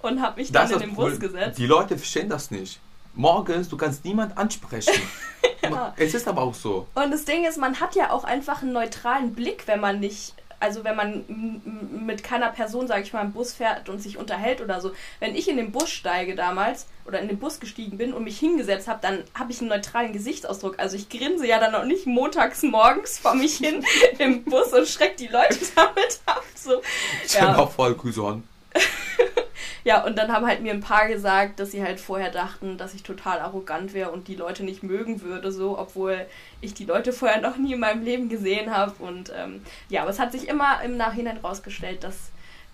und 0.00 0.22
habe 0.22 0.40
mich 0.40 0.50
Das 0.50 0.70
dann 0.70 0.80
in 0.80 0.88
den 0.88 0.96
Bus 0.96 1.20
gesetzt. 1.20 1.58
Die 1.58 1.66
Leute 1.66 1.98
verstehen 1.98 2.28
das 2.28 2.50
nicht. 2.50 2.80
Morgens, 3.14 3.68
du 3.68 3.76
kannst 3.76 4.04
niemand 4.04 4.38
ansprechen. 4.38 4.94
Ja. 5.74 5.94
Es 5.96 6.14
ist 6.14 6.28
aber 6.28 6.42
auch 6.42 6.54
so. 6.54 6.86
Und 6.94 7.10
das 7.10 7.24
Ding 7.24 7.44
ist, 7.44 7.58
man 7.58 7.80
hat 7.80 7.94
ja 7.94 8.10
auch 8.10 8.24
einfach 8.24 8.62
einen 8.62 8.72
neutralen 8.72 9.34
Blick, 9.34 9.66
wenn 9.66 9.80
man 9.80 10.00
nicht 10.00 10.34
also 10.60 10.84
wenn 10.84 10.96
man 10.96 11.60
mit 12.06 12.24
keiner 12.24 12.48
Person, 12.50 12.86
sage 12.86 13.02
ich 13.02 13.12
mal, 13.12 13.22
im 13.22 13.32
Bus 13.32 13.52
fährt 13.52 13.88
und 13.88 14.00
sich 14.00 14.18
unterhält 14.18 14.60
oder 14.60 14.80
so, 14.80 14.92
wenn 15.20 15.34
ich 15.34 15.48
in 15.48 15.56
den 15.56 15.72
Bus 15.72 15.90
steige 15.90 16.34
damals 16.34 16.86
oder 17.04 17.20
in 17.20 17.28
den 17.28 17.38
Bus 17.38 17.60
gestiegen 17.60 17.98
bin 17.98 18.12
und 18.12 18.24
mich 18.24 18.38
hingesetzt 18.38 18.88
habe, 18.88 19.00
dann 19.02 19.22
habe 19.34 19.52
ich 19.52 19.60
einen 19.60 19.68
neutralen 19.68 20.12
Gesichtsausdruck. 20.12 20.78
Also 20.78 20.96
ich 20.96 21.08
grinse 21.08 21.46
ja 21.46 21.58
dann 21.58 21.74
auch 21.74 21.84
nicht 21.84 22.06
montags 22.06 22.62
morgens 22.62 23.18
vor 23.18 23.34
mich 23.34 23.56
hin 23.58 23.84
im 24.18 24.44
Bus 24.44 24.72
und 24.72 24.88
schreck 24.88 25.16
die 25.16 25.28
Leute 25.28 25.58
damit 25.74 26.20
ab. 26.26 26.42
So. 26.54 26.80
Ich 27.24 27.34
Ja. 27.34 27.56
auch 27.56 27.70
voll 27.70 27.94
Grüße 27.94 28.22
an. 28.22 28.42
Ja, 29.86 30.04
und 30.04 30.18
dann 30.18 30.32
haben 30.32 30.44
halt 30.44 30.62
mir 30.62 30.72
ein 30.72 30.80
paar 30.80 31.06
gesagt, 31.06 31.60
dass 31.60 31.70
sie 31.70 31.80
halt 31.80 32.00
vorher 32.00 32.32
dachten, 32.32 32.76
dass 32.76 32.92
ich 32.92 33.04
total 33.04 33.38
arrogant 33.38 33.94
wäre 33.94 34.10
und 34.10 34.26
die 34.26 34.34
Leute 34.34 34.64
nicht 34.64 34.82
mögen 34.82 35.22
würde, 35.22 35.52
so, 35.52 35.78
obwohl 35.78 36.26
ich 36.60 36.74
die 36.74 36.86
Leute 36.86 37.12
vorher 37.12 37.40
noch 37.40 37.56
nie 37.56 37.74
in 37.74 37.78
meinem 37.78 38.02
Leben 38.02 38.28
gesehen 38.28 38.74
habe. 38.74 39.00
Und 39.00 39.32
ähm, 39.32 39.62
ja, 39.88 40.02
aber 40.02 40.10
es 40.10 40.18
hat 40.18 40.32
sich 40.32 40.48
immer 40.48 40.82
im 40.82 40.96
Nachhinein 40.96 41.36
rausgestellt, 41.36 42.02
dass 42.02 42.16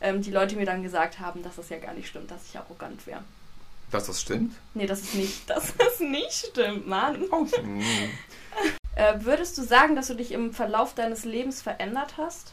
ähm, 0.00 0.22
die 0.22 0.30
Leute 0.30 0.56
mir 0.56 0.64
dann 0.64 0.82
gesagt 0.82 1.20
haben, 1.20 1.42
dass 1.42 1.56
das 1.56 1.68
ja 1.68 1.76
gar 1.76 1.92
nicht 1.92 2.08
stimmt, 2.08 2.30
dass 2.30 2.48
ich 2.48 2.58
arrogant 2.58 3.06
wäre. 3.06 3.20
Dass 3.90 4.06
das 4.06 4.22
stimmt? 4.22 4.54
Nee, 4.72 4.86
das 4.86 5.02
ist 5.02 5.14
nicht, 5.14 5.50
dass 5.50 5.76
das 5.76 6.00
nicht 6.00 6.32
stimmt, 6.32 6.86
Mann. 6.86 7.20
Mhm. 7.62 7.82
Äh, 8.94 9.24
würdest 9.24 9.56
du 9.56 9.62
sagen, 9.62 9.96
dass 9.96 10.08
du 10.08 10.14
dich 10.14 10.32
im 10.32 10.52
Verlauf 10.52 10.94
deines 10.94 11.24
Lebens 11.24 11.62
verändert 11.62 12.18
hast? 12.18 12.52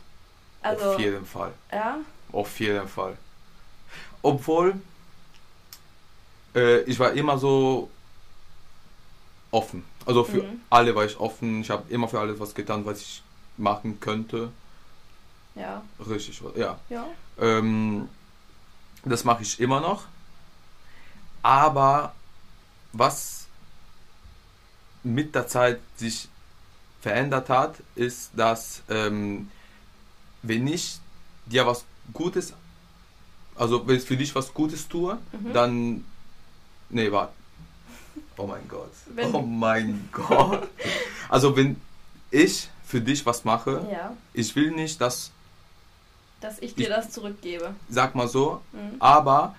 Also, 0.62 0.92
Auf 0.92 1.00
jeden 1.00 1.26
Fall. 1.26 1.52
ja, 1.70 1.98
Auf 2.32 2.58
jeden 2.62 2.88
Fall. 2.88 3.18
Obwohl, 4.22 4.76
äh, 6.56 6.82
ich 6.82 7.00
war 7.00 7.12
immer 7.14 7.38
so 7.38 7.90
offen. 9.52 9.84
Also 10.06 10.24
für 10.24 10.44
Mhm. 10.44 10.62
alle 10.70 10.94
war 10.96 11.06
ich 11.06 11.20
offen. 11.20 11.62
Ich 11.62 11.70
habe 11.70 11.92
immer 11.92 12.08
für 12.08 12.20
alles 12.20 12.40
was 12.40 12.54
getan, 12.54 12.86
was 12.86 13.02
ich 13.02 13.24
machen 13.58 14.00
könnte. 14.00 14.50
ja, 15.56 15.82
Richtig, 16.08 16.42
ja. 16.56 16.80
ja. 16.90 17.06
Ähm, 17.40 18.08
das 19.04 19.24
mache 19.24 19.44
ich 19.44 19.60
immer 19.60 19.82
noch. 19.82 20.06
Aber 21.42 22.14
was 22.94 23.48
mit 25.04 25.36
der 25.36 25.48
Zeit 25.48 25.80
sich 25.98 26.28
verändert 27.02 27.50
hat, 27.50 27.76
ist, 27.96 28.32
dass 28.36 28.82
ähm, 28.90 29.50
wenn 30.42 30.68
ich 30.68 31.00
dir 31.46 31.66
was 31.66 31.86
Gutes, 32.14 32.54
also 33.60 33.86
wenn 33.88 33.98
ich 33.98 34.04
für 34.04 34.18
dich 34.18 34.34
was 34.36 34.54
Gutes 34.54 34.88
tue, 34.88 35.18
Mhm. 35.32 35.54
dann, 35.54 36.06
nee, 36.90 37.12
warte. 37.12 37.34
Oh 38.38 38.48
mein 38.48 38.68
Gott. 38.68 38.92
Wenn- 39.14 39.34
oh 39.36 39.42
mein 39.42 40.08
Gott. 40.12 40.68
Also 41.28 41.56
wenn 41.56 41.76
ich 42.32 42.70
für 42.86 43.02
dich 43.02 43.26
was 43.26 43.44
mache, 43.44 43.86
Ja, 43.92 44.16
ich 44.34 44.56
will 44.56 44.72
nicht, 44.72 45.00
dass, 45.02 45.32
dass 46.42 46.60
ich 46.60 46.74
dir 46.74 46.84
Ich- 46.84 46.96
das 46.96 47.12
zurückgebe. 47.12 47.74
sag 47.90 48.16
mal 48.16 48.28
so, 48.28 48.62
Mhm. 48.72 48.96
aber 49.00 49.56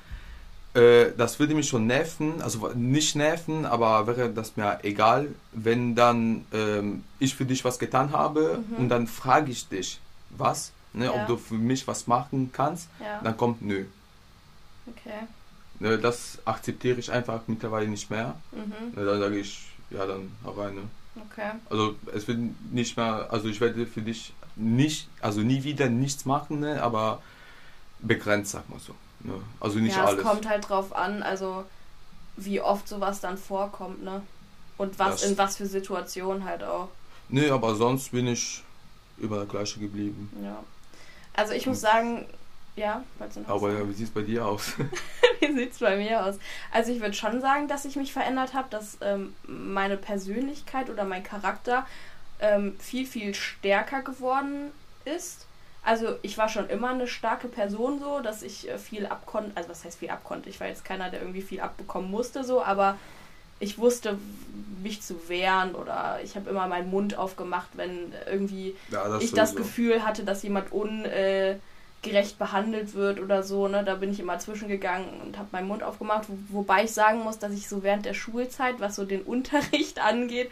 äh, 0.72 1.10
das 1.16 1.38
würde 1.40 1.54
mich 1.54 1.68
schon 1.68 1.86
nerven, 1.88 2.40
also 2.40 2.68
nicht 2.74 3.16
nerven, 3.16 3.66
aber 3.66 4.06
wäre 4.06 4.30
das 4.30 4.56
mir 4.56 4.78
egal, 4.84 5.28
wenn 5.52 5.94
dann 5.96 6.46
ähm, 6.52 7.04
ich 7.18 7.34
für 7.34 7.44
dich 7.44 7.64
was 7.64 7.78
getan 7.78 8.12
habe 8.12 8.62
Mhm. 8.70 8.76
und 8.76 8.88
dann 8.88 9.06
frage 9.08 9.50
ich 9.50 9.66
dich, 9.68 9.98
was, 10.30 10.70
ne, 10.92 11.06
Ja. 11.06 11.12
ob 11.12 11.26
du 11.26 11.36
für 11.36 11.54
mich 11.54 11.86
was 11.86 12.06
machen 12.06 12.50
kannst, 12.52 12.88
Ja, 13.00 13.20
dann 13.22 13.36
kommt 13.36 13.62
nö. 13.62 13.84
okay. 14.86 15.26
Ne, 15.78 15.98
das 15.98 16.38
akzeptiere 16.44 16.98
ich 16.98 17.10
einfach 17.10 17.40
mittlerweile 17.46 17.88
nicht 17.88 18.10
mehr. 18.10 18.34
Mhm. 18.52 18.94
Ne, 18.94 19.04
dann 19.04 19.20
sage 19.20 19.38
ich, 19.38 19.66
ja 19.90 20.04
dann 20.06 20.30
auch 20.44 20.56
rein. 20.58 20.74
Ne. 20.74 20.82
Okay. 21.30 21.50
Also 21.68 21.94
es 22.14 22.26
wird 22.28 22.38
nicht 22.72 22.96
mehr, 22.96 23.28
also 23.30 23.48
ich 23.48 23.60
werde 23.60 23.86
für 23.86 24.02
dich 24.02 24.32
nicht, 24.56 25.08
also 25.20 25.40
nie 25.40 25.62
wieder 25.64 25.88
nichts 25.88 26.24
machen, 26.24 26.60
ne, 26.60 26.82
aber 26.82 27.22
begrenzt, 28.00 28.52
sag 28.52 28.68
mal 28.68 28.78
so. 28.78 28.94
Ne. 29.20 29.34
Also 29.58 29.78
nicht 29.78 29.96
ja, 29.96 30.04
alles. 30.04 30.20
es 30.20 30.26
kommt 30.26 30.48
halt 30.48 30.68
drauf 30.68 30.94
an, 30.94 31.22
also 31.22 31.64
wie 32.36 32.60
oft 32.60 32.88
sowas 32.88 33.20
dann 33.20 33.36
vorkommt, 33.36 34.02
ne? 34.02 34.22
Und 34.78 34.98
was 34.98 35.20
Das- 35.20 35.30
in 35.30 35.36
was 35.38 35.56
für 35.56 35.66
Situationen 35.66 36.44
halt 36.44 36.62
auch. 36.62 36.88
Nee, 37.28 37.50
aber 37.50 37.74
sonst 37.74 38.12
bin 38.12 38.26
ich 38.26 38.62
immer 39.18 39.36
der 39.38 39.46
gleiche 39.46 39.78
geblieben. 39.78 40.30
Ja. 40.42 40.62
Also 41.34 41.52
ich 41.52 41.66
muss 41.66 41.80
sagen, 41.80 42.26
ja, 42.76 43.04
Aber 43.46 43.72
ja, 43.72 43.88
wie 43.88 43.92
sieht 43.92 44.08
es 44.08 44.12
bei 44.12 44.22
dir 44.22 44.46
aus? 44.46 44.74
Wie 45.40 45.52
sieht's 45.52 45.78
bei 45.78 45.96
mir 45.96 46.24
aus? 46.24 46.38
Also 46.70 46.92
ich 46.92 47.00
würde 47.00 47.14
schon 47.14 47.40
sagen, 47.40 47.66
dass 47.66 47.84
ich 47.84 47.96
mich 47.96 48.12
verändert 48.12 48.54
habe, 48.54 48.68
dass 48.70 48.98
ähm, 49.00 49.34
meine 49.46 49.96
Persönlichkeit 49.96 50.90
oder 50.90 51.04
mein 51.04 51.22
Charakter 51.22 51.86
ähm, 52.40 52.78
viel, 52.78 53.06
viel 53.06 53.34
stärker 53.34 54.02
geworden 54.02 54.70
ist. 55.04 55.46
Also 55.82 56.16
ich 56.22 56.36
war 56.36 56.48
schon 56.48 56.68
immer 56.68 56.90
eine 56.90 57.06
starke 57.06 57.48
Person 57.48 58.00
so, 58.00 58.20
dass 58.20 58.42
ich 58.42 58.68
äh, 58.68 58.78
viel 58.78 59.06
abkonnte, 59.06 59.52
also 59.54 59.70
was 59.70 59.84
heißt 59.84 59.98
viel 59.98 60.10
abkonnte? 60.10 60.48
Ich 60.50 60.60
war 60.60 60.68
jetzt 60.68 60.84
keiner, 60.84 61.10
der 61.10 61.20
irgendwie 61.20 61.42
viel 61.42 61.60
abbekommen 61.60 62.10
musste 62.10 62.44
so, 62.44 62.62
aber 62.62 62.98
ich 63.60 63.78
wusste, 63.78 64.18
mich 64.82 65.02
zu 65.02 65.28
wehren 65.28 65.74
oder 65.74 66.18
ich 66.24 66.34
habe 66.34 66.48
immer 66.50 66.66
meinen 66.66 66.90
Mund 66.90 67.16
aufgemacht, 67.16 67.68
wenn 67.74 68.12
irgendwie 68.28 68.74
ja, 68.90 69.06
das 69.08 69.22
ich 69.22 69.32
das. 69.32 69.54
Gefühl 69.54 70.04
hatte, 70.04 70.24
dass 70.24 70.42
jemand 70.42 70.72
ungerecht 70.72 72.38
behandelt 72.38 72.94
wird 72.94 73.20
oder 73.20 73.42
so, 73.42 73.68
ne, 73.68 73.84
da 73.84 73.94
bin 73.94 74.10
ich 74.10 74.18
immer 74.18 74.38
zwischengegangen 74.38 75.20
und 75.20 75.38
habe 75.38 75.48
meinen 75.52 75.68
Mund 75.68 75.82
aufgemacht. 75.82 76.24
Wo, 76.28 76.60
wobei 76.60 76.84
ich 76.84 76.92
sagen 76.92 77.20
muss, 77.22 77.38
dass 77.38 77.52
ich 77.52 77.68
so 77.68 77.82
während 77.82 78.06
der 78.06 78.14
Schulzeit, 78.14 78.80
was 78.80 78.96
so 78.96 79.04
den 79.04 79.22
Unterricht 79.24 80.00
angeht, 80.00 80.50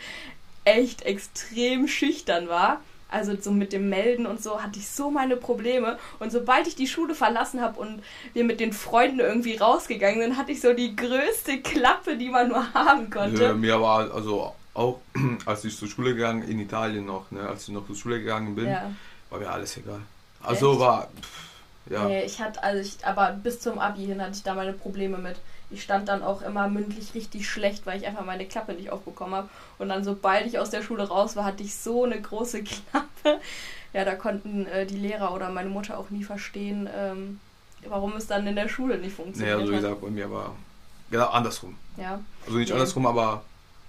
echt 0.64 1.02
extrem 1.02 1.88
schüchtern 1.88 2.48
war. 2.48 2.82
Also 3.10 3.34
so 3.40 3.50
mit 3.50 3.72
dem 3.72 3.88
Melden 3.88 4.26
und 4.26 4.42
so 4.42 4.62
hatte 4.62 4.78
ich 4.78 4.88
so 4.88 5.10
meine 5.10 5.36
Probleme. 5.36 5.98
Und 6.18 6.30
sobald 6.30 6.66
ich 6.66 6.76
die 6.76 6.86
Schule 6.86 7.14
verlassen 7.14 7.60
habe 7.62 7.80
und 7.80 8.02
wir 8.34 8.44
mit 8.44 8.60
den 8.60 8.72
Freunden 8.72 9.20
irgendwie 9.20 9.56
rausgegangen 9.56 10.20
sind, 10.20 10.36
hatte 10.36 10.52
ich 10.52 10.60
so 10.60 10.74
die 10.74 10.94
größte 10.94 11.60
Klappe, 11.62 12.16
die 12.16 12.28
man 12.28 12.48
nur 12.48 12.74
haben 12.74 13.08
konnte. 13.08 13.42
Ja, 13.42 13.54
mir 13.54 13.80
war 13.80 14.12
also 14.12 14.52
auch, 14.74 15.00
als 15.46 15.64
ich 15.64 15.76
zur 15.76 15.88
Schule 15.88 16.14
gegangen 16.14 16.42
in 16.42 16.60
Italien 16.60 17.06
noch, 17.06 17.30
ne, 17.30 17.48
als 17.48 17.62
ich 17.62 17.70
noch 17.70 17.86
zur 17.86 17.96
Schule 17.96 18.20
gegangen 18.20 18.54
bin, 18.54 18.68
Ja. 18.68 18.90
war 19.30 19.38
mir 19.38 19.50
alles 19.50 19.76
egal. 19.76 20.00
Also 20.42 20.72
Echt? 20.72 20.80
war, 20.80 21.08
pff, 21.20 21.90
ja, 21.90 22.04
Nee, 22.04 22.24
ich 22.24 22.40
hatte, 22.40 22.62
also 22.62 22.80
ich, 22.80 23.04
aber 23.06 23.32
bis 23.32 23.60
zum 23.60 23.78
Abi 23.78 24.04
hin 24.04 24.20
hatte 24.20 24.32
ich 24.34 24.42
da 24.42 24.54
meine 24.54 24.72
Probleme 24.74 25.18
mit. 25.18 25.36
Ich 25.70 25.82
stand 25.82 26.08
dann 26.08 26.22
auch 26.22 26.40
immer 26.42 26.66
mündlich 26.68 27.14
richtig 27.14 27.48
schlecht, 27.48 27.84
weil 27.87 27.98
ich 27.98 28.06
einfach 28.06 28.25
meine 28.25 28.46
Klappe 28.46 28.72
nicht 28.72 28.90
aufbekommen 28.90 29.34
habe. 29.34 29.48
Und 29.78 29.90
dann, 29.90 30.02
sobald 30.02 30.46
ich 30.46 30.58
aus 30.58 30.70
der 30.70 30.82
Schule 30.82 31.06
raus 31.08 31.37
war, 31.37 31.44
hatte 31.44 31.62
ich 31.62 31.75
so 31.75 32.04
eine 32.04 32.20
große 32.20 32.62
Klappe. 32.64 33.40
Ja, 33.92 34.04
da 34.04 34.14
konnten 34.14 34.66
äh, 34.66 34.87
die 34.87 34.96
Lehrer 34.96 35.34
oder 35.34 35.50
meine 35.50 35.68
Mutter 35.68 35.98
auch 35.98 36.10
nie 36.10 36.25
verstehen, 36.25 36.88
ähm, 36.94 37.40
warum 37.87 38.14
es 38.16 38.26
dann 38.26 38.46
in 38.46 38.56
der 38.56 38.68
Schule 38.68 38.98
nicht 38.98 39.14
funktioniert 39.16 39.58
also 39.58 39.70
wie 39.72 39.76
hat. 39.76 39.82
gesagt, 39.82 40.00
bei 40.00 40.10
mir 40.10 40.30
war 40.30 40.54
genau 41.10 41.26
andersrum. 41.28 41.76
Ja. 41.96 42.20
Also 42.46 42.58
nicht 42.58 42.68
Nee. 42.68 42.75
andersrum, 42.75 43.06
aber 43.06 43.42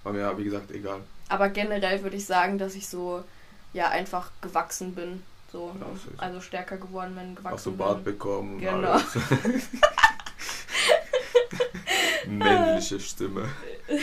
war 0.04 0.14
mir, 0.14 0.38
wie 0.38 0.44
gesagt, 0.46 0.72
egal. 0.72 1.00
Aber 1.30 1.50
generell 1.50 2.02
würde 2.04 2.16
ich 2.18 2.26
sagen, 2.26 2.58
dass 2.58 2.76
ich 2.76 2.88
so 2.88 3.24
ja 3.74 3.90
einfach 3.90 4.32
gewachsen 4.42 4.96
bin. 4.96 5.22
So, 5.52 5.76
Ja, 5.80 5.86
so 5.96 6.12
also 6.18 6.42
stärker 6.42 6.78
geworden 6.78 7.16
bin, 7.16 7.36
gewachsen 7.36 7.56
Hast 7.58 7.66
du 7.66 7.72
bin. 7.72 7.78
Bart 7.80 8.04
bekommen 8.04 8.54
und 8.56 8.60
Genau. 8.62 8.98
Männliche 12.80 13.00
Stimme. 13.00 13.50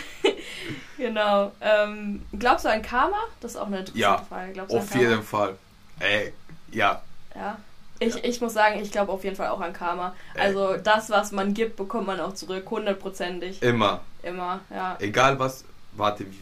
Genau. 0.99 1.52
Ähm, 1.61 2.25
glaubst 2.38 2.64
du 2.64 2.71
an 2.71 2.83
Karma? 2.83 3.18
Das 3.40 3.52
ist 3.52 3.56
auch 3.59 3.66
eine 3.66 3.80
interessante 3.80 4.00
Ja, 4.00 4.18
Frage. 4.18 4.52
Glaubst 4.52 4.73
du 4.75 4.78
Auf 4.78 4.95
jeden 4.95 5.23
Fall. 5.23 5.56
Ey, 6.00 6.33
ja. 6.73 7.02
Ja. 7.35 7.59
Ich, 7.99 8.16
ich 8.25 8.40
muss 8.40 8.54
sagen, 8.54 8.80
ich 8.80 8.90
glaube 8.90 9.12
auf 9.12 9.23
jeden 9.23 9.37
Fall 9.37 9.49
auch 9.49 9.61
an 9.61 9.73
Karma. 9.73 10.14
Ey. 10.35 10.40
Also 10.40 10.76
das, 10.78 11.11
was 11.11 11.33
man 11.33 11.54
gibt, 11.54 11.76
bekommt 11.76 12.06
man 12.06 12.18
auch 12.18 12.35
zurück. 12.35 12.68
Hundertprozentig. 12.71 13.62
Immer. 13.62 14.00
Immer, 14.23 14.61
ja. 14.71 14.97
Egal 14.99 15.38
was, 15.38 15.64
warte, 15.92 16.25
wie 16.30 16.38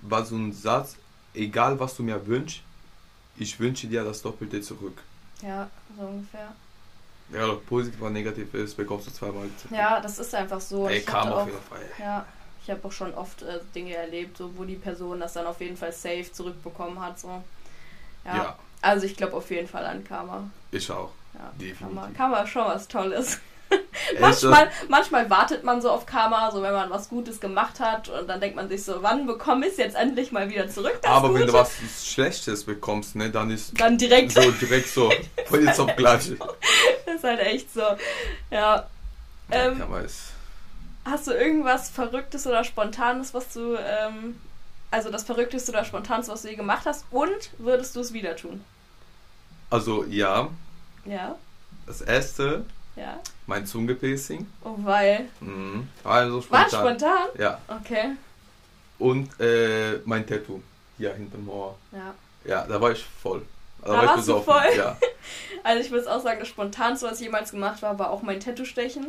war 0.00 0.24
so 0.24 0.36
ein 0.36 0.52
Satz, 0.52 0.96
egal 1.34 1.78
was 1.78 1.94
du 1.96 2.02
mir 2.02 2.26
wünschst, 2.26 2.62
ich 3.36 3.60
wünsche 3.60 3.86
dir 3.86 4.02
das 4.04 4.22
Doppelte 4.22 4.60
zurück. 4.62 4.98
Ja, 5.42 5.70
so 5.96 6.04
ungefähr. 6.04 6.52
Ja, 7.32 7.48
ob 7.48 7.66
positiv 7.66 8.00
oder 8.00 8.10
negativ 8.10 8.52
ist, 8.54 8.76
bekommst 8.76 9.06
du 9.06 9.12
zweimal. 9.12 9.48
Ja, 9.70 10.00
das 10.00 10.18
ist 10.18 10.34
einfach 10.34 10.60
so. 10.60 10.88
Ey, 10.88 10.98
ich 10.98 11.06
kam 11.06 11.28
auf 11.32 11.46
jeden 11.46 11.62
Fall. 11.62 11.80
ja, 11.98 12.24
ich 12.64 12.70
habe 12.70 12.80
auch 12.86 12.92
schon 12.92 13.14
oft 13.14 13.42
äh, 13.42 13.60
Dinge 13.74 13.94
erlebt, 13.94 14.36
so, 14.36 14.50
wo 14.56 14.64
die 14.64 14.76
Person 14.76 15.20
das 15.20 15.32
dann 15.34 15.46
auf 15.46 15.60
jeden 15.60 15.76
Fall 15.76 15.92
safe 15.92 16.30
zurückbekommen 16.32 17.00
hat. 17.00 17.18
So. 17.20 17.42
Ja. 18.24 18.36
Ja. 18.36 18.58
Also 18.82 19.06
ich 19.06 19.16
glaube 19.16 19.34
auf 19.36 19.50
jeden 19.50 19.68
Fall 19.68 19.84
an 19.86 20.02
Karma. 20.04 20.50
Ich 20.72 20.90
auch. 20.90 21.10
Ja, 21.34 21.52
Definitiv. 21.54 21.80
Karma, 21.80 22.08
Karma 22.16 22.38
ist 22.40 22.50
schon 22.50 22.64
was 22.64 22.88
Tolles. 22.88 23.38
Manchmal, 24.20 24.68
manchmal 24.88 25.30
wartet 25.30 25.62
man 25.62 25.80
so 25.80 25.90
auf 25.90 26.04
Karma, 26.04 26.50
so 26.50 26.60
wenn 26.60 26.72
man 26.72 26.90
was 26.90 27.08
Gutes 27.08 27.38
gemacht 27.40 27.78
hat 27.78 28.08
und 28.08 28.26
dann 28.28 28.40
denkt 28.40 28.56
man 28.56 28.68
sich 28.68 28.82
so, 28.82 29.00
wann 29.02 29.26
bekomme 29.26 29.66
ich 29.66 29.72
es 29.72 29.78
jetzt 29.78 29.94
endlich 29.96 30.32
mal 30.32 30.50
wieder 30.50 30.68
zurück? 30.68 30.98
Aber 31.06 31.28
wenn 31.28 31.42
Gute? 31.42 31.52
du 31.52 31.58
was 31.58 31.76
Schlechtes 32.04 32.64
bekommst, 32.64 33.14
ne, 33.14 33.30
dann 33.30 33.50
ist 33.52 33.80
Dann 33.80 33.96
direkt. 33.96 34.32
so 34.32 34.50
direkt 34.50 34.88
so 34.88 35.12
von 35.46 35.64
jetzt 35.64 35.78
auf 35.78 35.94
gleich. 35.94 36.32
Das 37.10 37.16
ist 37.16 37.24
halt 37.24 37.40
echt 37.40 37.72
so. 37.72 37.82
Ja. 38.50 38.86
Ähm, 39.50 39.78
ja, 39.80 39.88
hast 41.04 41.26
du 41.26 41.32
irgendwas 41.32 41.90
Verrücktes 41.90 42.46
oder 42.46 42.62
Spontanes, 42.64 43.34
was 43.34 43.52
du, 43.52 43.74
ähm, 43.76 44.40
also 44.90 45.10
das 45.10 45.24
Verrückteste 45.24 45.72
oder 45.72 45.84
Spontanste, 45.84 46.32
was 46.32 46.42
du 46.42 46.48
je 46.48 46.56
gemacht 46.56 46.82
hast 46.86 47.04
und 47.10 47.50
würdest 47.58 47.96
du 47.96 48.00
es 48.00 48.12
wieder 48.12 48.36
tun? 48.36 48.64
Also 49.70 50.04
ja, 50.04 50.48
Ja, 51.04 51.36
das 51.86 52.00
erste, 52.00 52.64
ja. 52.96 53.18
mein 53.46 53.66
Zungepiercing. 53.66 54.46
Oh, 54.64 54.74
weil. 54.78 55.28
Mhm. 55.40 55.88
War 56.02 56.28
so 56.28 56.50
War 56.50 56.68
spontan. 56.68 56.98
spontan? 56.98 57.28
Ja. 57.38 57.58
Okay. 57.68 58.10
Und 58.98 59.40
äh, 59.40 59.98
mein 60.04 60.26
Tattoo. 60.26 60.60
Hier 60.98 61.14
hinterm 61.14 61.48
Ohr. 61.48 61.76
Ja. 61.92 62.14
Ja, 62.44 62.66
da 62.66 62.80
war 62.80 62.90
ich 62.92 63.04
voll. 63.22 63.42
Da, 63.82 63.88
Da 63.88 63.92
war 63.96 64.02
ich 64.04 64.10
warst 64.10 64.28
du 64.28 64.32
besoffen. 64.34 64.52
voll? 64.52 64.76
Ja. 64.76 64.96
Also 65.62 65.80
ich 65.82 65.90
würde 65.90 66.10
auch 66.10 66.22
sagen, 66.22 66.38
das 66.40 66.48
Spontanste, 66.48 67.06
was 67.06 67.20
ich 67.20 67.26
jemals 67.26 67.50
gemacht 67.50 67.82
war, 67.82 67.98
war 67.98 68.10
auch 68.10 68.22
mein 68.22 68.40
Tattoo-Stechen. 68.40 69.08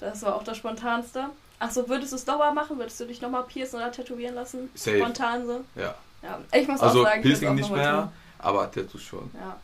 Das 0.00 0.20
war 0.22 0.34
auch 0.36 0.42
das 0.42 0.58
Spontanste. 0.58 1.30
Achso, 1.60 1.88
würdest 1.88 2.12
du 2.12 2.16
es 2.16 2.26
nochmal 2.26 2.52
machen? 2.52 2.76
Würdest 2.78 3.00
du 3.00 3.06
dich 3.06 3.22
nochmal 3.22 3.44
piercen 3.44 3.76
oder 3.76 3.90
tätowieren 3.90 4.34
lassen? 4.34 4.68
Safe. 4.74 4.98
Spontan 4.98 5.46
so? 5.46 5.64
ja. 5.76 5.94
Ja. 6.22 6.38
Ich 6.52 6.68
muss 6.68 6.80
Also 6.80 7.00
auch 7.00 7.04
sagen, 7.04 7.20
ich 7.20 7.26
Piercing 7.26 7.48
auch 7.48 7.54
nicht 7.54 7.70
mehr, 7.70 7.92
tun. 8.02 8.08
aber 8.38 8.70
Tattoo 8.70 8.98
schon. 8.98 9.30
Ja. 9.34 9.56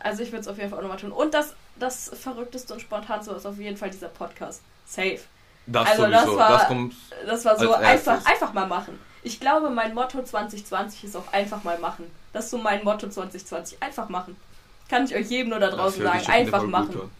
Also 0.00 0.22
ich 0.24 0.32
würde 0.32 0.40
es 0.40 0.48
auf 0.48 0.56
jeden 0.58 0.68
Fall 0.70 0.78
auch 0.78 0.82
nochmal 0.82 0.98
tun. 0.98 1.12
Und 1.12 1.32
das, 1.34 1.54
das 1.78 2.10
Verrückteste 2.20 2.72
und 2.74 2.80
Spontanste 2.80 3.30
ist 3.32 3.46
auf 3.46 3.58
jeden 3.58 3.76
Fall 3.76 3.90
dieser 3.90 4.08
Podcast. 4.08 4.62
Safe. 4.86 5.20
Das 5.66 5.86
Also 5.90 6.02
sowieso. 6.04 6.36
das 6.38 6.50
war- 6.50 6.66
kommt. 6.66 6.94
Das 7.26 7.44
war 7.44 7.58
so 7.58 7.72
einfach, 7.74 8.24
einfach 8.26 8.52
mal 8.52 8.66
machen. 8.66 8.98
Ich 9.28 9.40
glaube, 9.40 9.68
mein 9.68 9.92
Motto 9.92 10.22
2020 10.22 11.04
ist 11.04 11.14
auch 11.14 11.30
einfach 11.34 11.62
mal 11.62 11.78
machen. 11.78 12.10
Das 12.32 12.46
ist 12.46 12.50
so 12.50 12.56
mein 12.56 12.82
Motto 12.82 13.10
2020. 13.10 13.82
Einfach 13.82 14.08
machen. 14.08 14.34
Kann 14.88 15.04
ich 15.04 15.14
euch 15.14 15.28
jedem 15.28 15.50
nur 15.50 15.58
da 15.58 15.68
draußen 15.68 16.02
sagen. 16.02 16.26
Einfach 16.28 16.62
machen. 16.62 17.10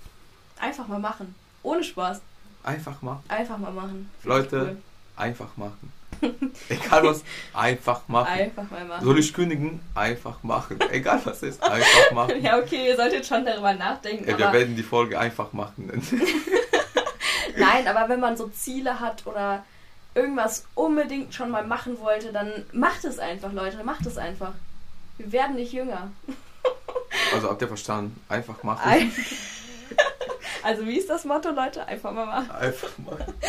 Einfach 0.59 0.88
mal 0.88 0.99
machen. 0.99 1.35
Ohne 1.62 1.85
Spaß. 1.85 2.23
Einfach 2.62 3.03
mal. 3.03 3.21
Einfach 3.29 3.59
mal 3.59 3.73
machen. 3.73 4.11
Leute, 4.25 4.79
einfach 5.17 5.55
machen. 5.59 5.93
Egal 6.71 7.05
was, 7.05 7.23
einfach 7.53 8.00
cool. 8.09 8.12
machen. 8.15 8.33
Einfach 8.33 8.71
mal 8.71 8.85
machen. 8.87 9.05
Soll 9.05 9.19
ich 9.19 9.35
kündigen? 9.35 9.79
Einfach 9.95 10.43
machen. 10.43 10.79
Egal 10.91 11.21
was 11.25 11.43
ist, 11.43 11.62
einfach 11.62 12.11
machen. 12.15 12.43
Ja, 12.43 12.57
okay, 12.57 12.87
ihr 12.87 12.97
solltet 12.97 13.27
schon 13.27 13.45
darüber 13.45 13.75
nachdenken. 13.75 14.27
Ey, 14.27 14.38
wir 14.38 14.50
werden 14.50 14.75
die 14.77 14.83
Folge 14.83 15.19
einfach 15.19 15.53
machen 15.53 15.88
nennen. 15.88 16.07
nein, 17.59 17.87
aber 17.87 18.09
wenn 18.09 18.21
man 18.21 18.35
so 18.35 18.49
Ziele 18.49 18.99
hat 18.99 19.27
oder 19.27 19.62
irgendwas 20.18 20.64
unbedingt 20.75 21.32
schon 21.32 21.50
mal 21.50 21.66
machen 21.66 21.98
wollte, 22.00 22.32
dann 22.32 22.66
macht 22.72 23.04
es 23.04 23.18
einfach, 23.18 23.52
Leute. 23.52 23.82
Macht 23.84 24.04
es 24.06 24.18
einfach. 24.18 24.52
Wir 25.16 25.32
werden 25.32 25.56
nicht 25.56 25.72
jünger. 25.72 26.10
Also 27.32 27.48
habt 27.48 27.62
ihr 27.62 27.68
verstanden? 27.68 28.18
Einfach 28.28 28.62
machen. 28.62 28.82
Ein 28.84 29.12
also 30.62 30.87
wie 30.87 30.98
ist 30.98 31.08
das 31.08 31.25
Motto, 31.25 31.50
Leute? 31.50 31.87
Einfach 31.87 32.12
mal 32.12 32.26
machen. 32.26 32.50
Einfach 32.50 32.90
machen. 32.98 33.34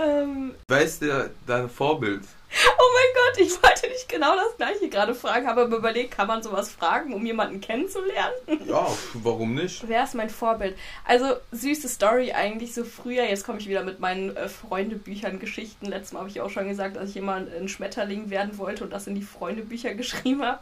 Ähm, 0.00 0.54
Wer 0.68 0.80
ist 0.82 1.02
der, 1.02 1.30
dein 1.46 1.68
Vorbild? 1.68 2.22
Oh 2.50 2.90
mein 2.94 3.14
Gott, 3.14 3.46
ich 3.46 3.62
wollte 3.62 3.88
nicht 3.88 4.08
genau 4.08 4.34
das 4.36 4.56
gleiche 4.56 4.88
gerade 4.88 5.14
fragen, 5.14 5.46
habe 5.46 5.62
aber 5.62 5.76
überlegt, 5.76 6.12
kann 6.12 6.26
man 6.26 6.42
sowas 6.42 6.70
fragen, 6.70 7.12
um 7.12 7.24
jemanden 7.24 7.60
kennenzulernen? 7.60 8.34
Ja, 8.66 8.86
warum 9.14 9.54
nicht? 9.54 9.86
Wer 9.86 10.04
ist 10.04 10.14
mein 10.14 10.30
Vorbild? 10.30 10.76
Also, 11.04 11.36
süße 11.52 11.88
Story 11.88 12.32
eigentlich 12.32 12.74
so 12.74 12.84
früher. 12.84 13.24
Jetzt 13.24 13.44
komme 13.44 13.58
ich 13.58 13.68
wieder 13.68 13.82
mit 13.82 14.00
meinen 14.00 14.36
äh, 14.36 14.48
Freundebüchern, 14.48 15.38
Geschichten. 15.38 15.86
Letztes 15.86 16.12
Mal 16.12 16.20
habe 16.20 16.30
ich 16.30 16.40
auch 16.40 16.50
schon 16.50 16.68
gesagt, 16.68 16.96
dass 16.96 17.10
ich 17.10 17.16
immer 17.16 17.34
ein, 17.34 17.48
ein 17.52 17.68
Schmetterling 17.68 18.30
werden 18.30 18.58
wollte 18.58 18.84
und 18.84 18.92
das 18.92 19.06
in 19.06 19.14
die 19.14 19.22
Freundebücher 19.22 19.94
geschrieben 19.94 20.42
habe. 20.42 20.60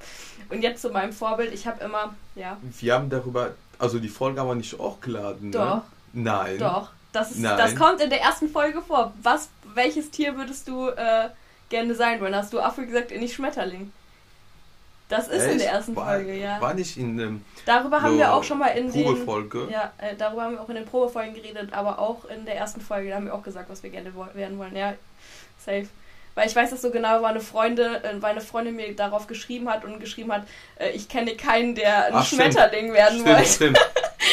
Und 0.49 0.63
jetzt 0.63 0.83
zu 0.83 0.91
meinem 0.91 1.13
Vorbild. 1.13 1.53
Ich 1.55 1.67
habe 1.67 1.83
immer, 1.85 2.15
ja, 2.35 2.59
Wir 2.79 2.95
haben 2.95 3.11
darüber, 3.11 3.55
also 3.79 3.99
die 3.99 4.09
Folge 4.09 4.41
haben 4.41 4.49
wir 4.49 4.55
nicht 4.55 4.79
hochgeladen, 4.79 5.53
Doch. 5.53 5.77
ne? 5.77 5.83
Nein. 6.13 6.59
doch. 6.59 6.91
Das, 7.13 7.31
ist, 7.31 7.39
Nein. 7.39 7.57
das 7.57 7.75
kommt 7.77 8.01
in 8.01 8.11
der 8.11 8.21
ersten 8.21 8.49
Folge 8.49 8.83
vor. 8.83 9.15
Was, 9.23 9.49
welches 9.75 10.11
Tier 10.11 10.37
würdest 10.37 10.69
du 10.69 10.89
äh, 10.89 11.31
gerne 11.69 11.95
sein 11.95 12.21
wollen? 12.21 12.35
Hast 12.35 12.53
du 12.53 12.61
Affe 12.61 12.87
gesagt, 12.87 13.11
nicht 13.11 13.35
Schmetterling? 13.35 13.93
Das 15.09 15.29
ist 15.29 15.45
in 15.45 15.51
Echt? 15.53 15.61
der 15.61 15.71
ersten 15.71 15.95
war, 15.95 16.15
Folge, 16.15 16.35
ja. 16.35 16.61
War 16.61 16.75
nicht 16.75 16.97
in 16.97 17.19
ähm, 17.21 17.45
Darüber 17.65 18.03
haben 18.03 18.19
wir 18.19 18.33
auch 18.33 18.43
schon 18.43 18.59
mal 18.59 18.69
in 18.69 18.91
den 18.91 19.05
Probefolge. 19.05 19.69
Ja, 19.71 19.93
äh, 19.99 20.17
darüber 20.17 20.43
haben 20.43 20.55
wir 20.55 20.61
auch 20.61 20.69
in 20.69 20.75
den 20.75 20.85
Probefolgen 20.85 21.35
geredet, 21.35 21.73
aber 21.73 22.01
auch 22.01 22.25
in 22.25 22.45
der 22.45 22.57
ersten 22.57 22.81
Folge, 22.81 23.11
da 23.11 23.17
haben 23.17 23.27
wir 23.27 23.35
auch 23.35 23.45
gesagt, 23.45 23.71
was 23.71 23.85
wir 23.85 23.91
gerne 23.91 24.13
wo 24.15 24.27
werden 24.35 24.59
wollen. 24.59 24.75
Ja, 24.75 24.95
safe. 25.65 25.87
Weil 26.35 26.49
ich 26.49 26.57
weiß 26.57 26.71
das 26.71 26.83
so 26.83 26.91
genau, 26.91 27.23
weil 27.23 27.31
eine, 27.31 27.41
Freunde, 27.41 28.03
äh, 28.03 28.21
weil 28.21 28.33
eine 28.33 28.41
Freundin 28.41 28.75
mir 28.75 28.95
darauf 28.97 29.29
geschrieben 29.29 29.71
hat 29.71 29.85
und 29.85 30.01
geschrieben 30.01 30.33
hat, 30.33 30.47
äh, 30.79 30.91
ich 30.91 31.09
kenne 31.09 31.37
keinen, 31.37 31.77
der 31.77 32.07
ein 32.07 32.15
Ach, 32.15 32.27
stimmt. 32.27 32.43
Schmetterling 32.43 32.93
werden 32.93 33.21
Stimmt, 33.21 33.37
wollte. 33.37 33.49
stimmt, 33.49 33.79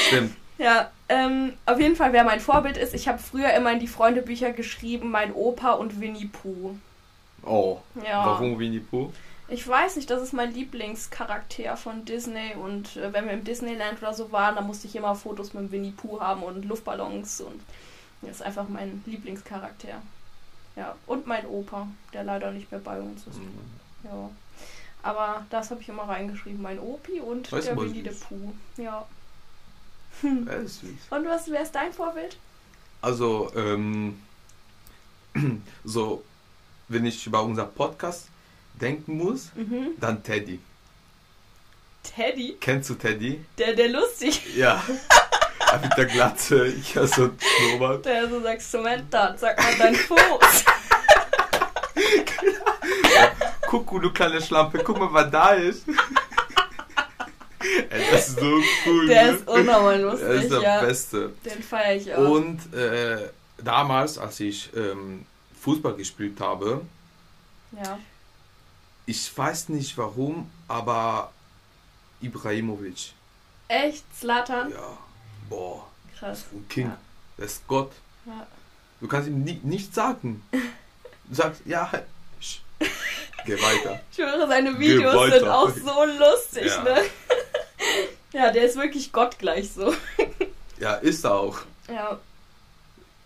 stimmt. 0.07 0.35
Ja, 0.59 0.91
ähm, 1.09 1.53
auf 1.65 1.79
jeden 1.79 1.95
Fall, 1.95 2.13
wer 2.13 2.23
mein 2.23 2.39
Vorbild 2.39 2.77
ist, 2.77 2.93
ich 2.93 3.07
habe 3.07 3.17
früher 3.17 3.51
immer 3.53 3.71
in 3.71 3.79
die 3.79 3.87
Freundebücher 3.87 4.51
geschrieben, 4.51 5.09
mein 5.09 5.33
Opa 5.33 5.71
und 5.71 5.99
Winnie 5.99 6.27
Pooh. 6.27 6.77
Oh, 7.45 7.79
Ja. 8.03 8.25
warum 8.25 8.57
Winnie 8.59 8.79
Pooh? 8.79 9.11
Ich 9.49 9.67
weiß 9.67 9.97
nicht, 9.97 10.09
das 10.09 10.21
ist 10.21 10.33
mein 10.33 10.53
Lieblingscharakter 10.53 11.75
von 11.77 12.05
Disney 12.05 12.55
und 12.55 12.95
äh, 12.95 13.11
wenn 13.13 13.25
wir 13.25 13.33
im 13.33 13.43
Disneyland 13.43 13.99
oder 14.01 14.13
so 14.13 14.31
waren, 14.31 14.55
dann 14.55 14.65
musste 14.65 14.87
ich 14.87 14.95
immer 14.95 15.15
Fotos 15.15 15.53
mit 15.53 15.63
dem 15.63 15.71
Winnie 15.71 15.91
Pooh 15.91 16.19
haben 16.21 16.43
und 16.43 16.63
Luftballons 16.65 17.41
und 17.41 17.61
das 18.21 18.37
ist 18.37 18.41
einfach 18.41 18.67
mein 18.69 19.03
Lieblingscharakter. 19.05 20.01
Ja, 20.75 20.95
und 21.05 21.27
mein 21.27 21.45
Opa, 21.45 21.87
der 22.13 22.23
leider 22.23 22.51
nicht 22.51 22.71
mehr 22.71 22.79
bei 22.79 22.99
uns 22.99 23.27
ist. 23.27 23.37
Mhm. 23.37 23.59
Ja. 24.05 24.29
Aber 25.03 25.45
das 25.49 25.69
habe 25.69 25.81
ich 25.81 25.89
immer 25.89 26.03
reingeschrieben, 26.03 26.61
mein 26.61 26.79
Opi 26.79 27.19
und 27.19 27.51
ist 27.51 27.67
der 27.67 27.75
Winnie 27.77 28.01
the 28.01 28.09
süß. 28.09 28.19
Pooh. 28.21 28.53
Ja. 28.77 29.05
Er 30.47 30.57
ist 30.63 30.79
süß. 30.79 30.89
Und 31.11 31.25
was, 31.27 31.51
wer 31.51 31.61
ist 31.61 31.75
dein 31.75 31.91
Vorbild? 31.91 32.37
Also, 33.01 33.51
ähm, 33.55 34.19
so, 35.83 36.23
wenn 36.87 37.05
ich 37.05 37.25
über 37.25 37.43
unser 37.43 37.65
Podcast 37.65 38.27
denken 38.79 39.17
muss, 39.17 39.51
Mhm. 39.55 39.91
dann 39.99 40.23
Teddy. 40.23 40.59
Teddy, 42.03 42.57
Kennst 42.59 42.89
du 42.89 42.95
Teddy? 42.95 43.43
der, 43.57 43.73
der 43.73 43.89
lustig, 43.89 44.55
Ja. 44.55 44.83
Mit 45.81 45.97
der 45.97 46.05
Glatze, 46.05 46.67
ich 46.67 46.95
habe 46.97 47.07
so 47.07 47.23
ein 47.23 47.37
Schnurrbart. 47.39 48.05
der 48.05 48.29
so 48.29 48.41
sagt, 48.41 48.61
Samantha, 48.61 49.35
sag 49.37 49.57
mal 49.57 49.75
deinen 49.77 49.95
Fuß. 49.95 50.65
Guck, 53.69 54.01
du 54.01 54.11
kleine 54.11 54.41
Schlampe, 54.41 54.79
guck 54.83 54.99
mal, 54.99 55.11
was 55.11 55.31
da 55.31 55.49
ist. 55.53 55.85
Ey, 57.89 58.03
das 58.11 58.27
ist 58.29 58.39
so 58.39 58.61
cool. 58.85 59.07
Der 59.07 59.23
ne? 59.31 59.37
ist 59.37 59.47
unnormal 59.47 59.97
Der 59.97 60.05
lustig, 60.11 60.29
ist 60.43 60.51
der 60.51 60.61
ja. 60.61 60.81
Beste. 60.81 61.31
Den 61.45 61.63
feiere 61.63 61.95
ich 61.95 62.13
auch. 62.13 62.29
Und 62.29 62.73
äh, 62.73 63.29
damals, 63.57 64.17
als 64.17 64.39
ich 64.41 64.69
ähm, 64.75 65.25
Fußball 65.63 65.95
gespielt 65.95 66.39
habe, 66.39 66.81
ja. 67.71 67.97
ich 69.05 69.37
weiß 69.37 69.69
nicht 69.69 69.97
warum, 69.97 70.49
aber 70.67 71.31
Ibrahimovic, 72.21 73.13
Echt? 73.67 74.03
Slatan? 74.17 74.71
ja, 74.71 74.97
boah, 75.49 75.87
das 76.11 76.19
Krass. 76.19 76.39
ist 76.39 76.53
ein 76.53 76.67
King, 76.69 76.87
Ja. 76.87 76.97
das 77.37 77.53
ist 77.53 77.67
Gott. 77.67 77.91
Ja. 78.25 78.45
Du 78.99 79.07
kannst 79.07 79.27
ihm 79.27 79.43
ni 79.43 79.59
nichts 79.63 79.95
sagen. 79.95 80.43
Du 81.25 81.35
sagst, 81.35 81.61
ja, 81.65 81.89
halt, 81.89 82.03
sch, 82.41 82.59
geh 83.45 83.53
weiter. 83.53 84.01
Ich 84.11 84.17
schwöre, 84.17 84.45
seine 84.45 84.77
Videos 84.77 85.31
sind 85.31 85.47
auch 85.47 85.69
so 85.69 86.03
lustig, 86.05 86.65
Ja. 86.67 86.83
ne? 86.83 87.01
Ja, 88.33 88.51
der 88.51 88.63
ist 88.65 88.75
wirklich 88.75 89.11
Gott 89.13 89.39
gleich 89.39 89.71
so. 89.71 89.93
Ja, 90.79 90.95
ist 90.95 91.23
er 91.23 91.35
auch. 91.35 91.59
Ja, 91.87 92.19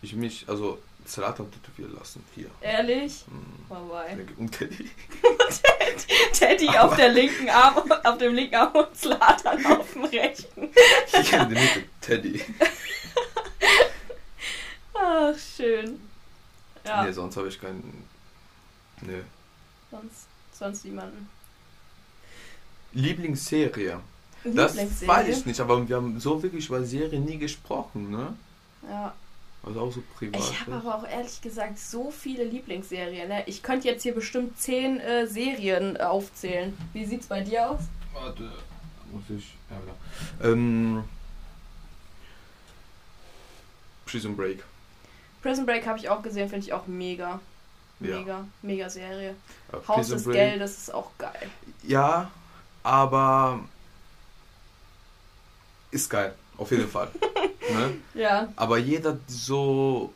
Ich 0.03 0.13
mich, 0.13 0.45
also, 0.47 0.77
Zlatan 1.07 1.49
tätowieren 1.51 1.95
lassen, 1.95 2.23
hier. 2.35 2.49
ehrlich? 2.61 3.23
Hm. 3.27 3.65
Vorbei. 3.67 4.17
Und 4.37 4.51
Teddy. 4.51 4.89
Teddy 6.33 6.69
auf 6.69 6.95
der 6.95 7.09
linken 7.09 7.49
Arm, 7.49 7.91
auf 8.03 8.17
dem 8.17 8.33
linken 8.35 8.55
Arm 8.55 8.75
und 8.75 8.95
Slatan 8.95 9.65
auf 9.65 9.93
dem 9.93 10.05
rechten. 10.05 10.69
Ich 11.07 11.33
in 11.33 11.39
der 11.39 11.47
Mitte, 11.47 11.83
Teddy. 12.01 12.41
Ach, 14.93 15.33
schön. 15.37 15.99
Ja, 16.85 17.03
Nee, 17.03 17.11
sonst 17.11 17.37
habe 17.37 17.47
ich 17.47 17.59
keinen. 17.59 18.03
Nee. 19.01 19.21
sonst, 19.91 20.27
sonst 20.53 20.85
niemanden. 20.85 21.29
Lieblingsserie. 22.93 23.99
Das 24.43 24.73
Lieblingsserie? 24.73 25.07
weiß 25.07 25.37
ich 25.37 25.45
nicht, 25.45 25.59
aber 25.59 25.87
wir 25.87 25.95
haben 25.97 26.19
so 26.19 26.41
wirklich 26.41 26.67
über 26.67 26.83
Serien 26.83 27.25
nie 27.25 27.37
gesprochen, 27.37 28.09
ne? 28.11 28.35
Ja. 28.89 29.13
Also 29.67 29.81
auch 29.81 29.91
so 29.91 30.01
privat. 30.15 30.39
Ich 30.39 30.61
habe 30.61 30.75
aber 30.75 30.95
auch 30.95 31.07
ehrlich 31.07 31.41
gesagt 31.41 31.77
so 31.77 32.09
viele 32.09 32.45
Lieblingsserien. 32.45 33.27
Ne? 33.27 33.43
Ich 33.47 33.61
könnte 33.61 33.89
jetzt 33.89 34.03
hier 34.03 34.15
bestimmt 34.15 34.57
zehn 34.57 35.01
äh, 35.01 35.27
Serien 35.27 35.97
äh, 35.97 35.99
aufzählen. 35.99 36.77
Wie 36.93 37.03
sieht's 37.03 37.27
bei 37.27 37.41
dir 37.41 37.71
aus? 37.71 37.81
Warte, 38.13 38.49
muss 39.11 39.23
ich. 39.29 39.55
Ja, 39.69 39.77
genau. 39.79 40.53
Ähm, 40.53 41.03
Prison 44.05 44.37
Break. 44.37 44.63
Prison 45.41 45.65
Break 45.65 45.85
habe 45.85 45.99
ich 45.99 46.07
auch 46.07 46.23
gesehen, 46.23 46.47
finde 46.47 46.65
ich 46.65 46.71
auch 46.71 46.87
mega. 46.87 47.41
Ja. 47.99 48.19
Mega, 48.19 48.45
mega 48.61 48.89
Serie. 48.89 49.35
Äh, 49.73 49.87
Haus 49.87 50.07
des. 50.07 50.23
Geldes 50.23 50.77
ist 50.77 50.93
auch 50.93 51.11
geil. 51.17 51.49
Ja, 51.83 52.31
aber 52.83 53.59
ist 55.91 56.09
geil, 56.09 56.35
auf 56.57 56.71
jeden 56.71 56.87
Fall. 56.87 57.09
ne? 57.69 57.93
Ja, 58.13 58.47
Aber 58.55 58.77
jeder 58.77 59.17
so, 59.27 60.13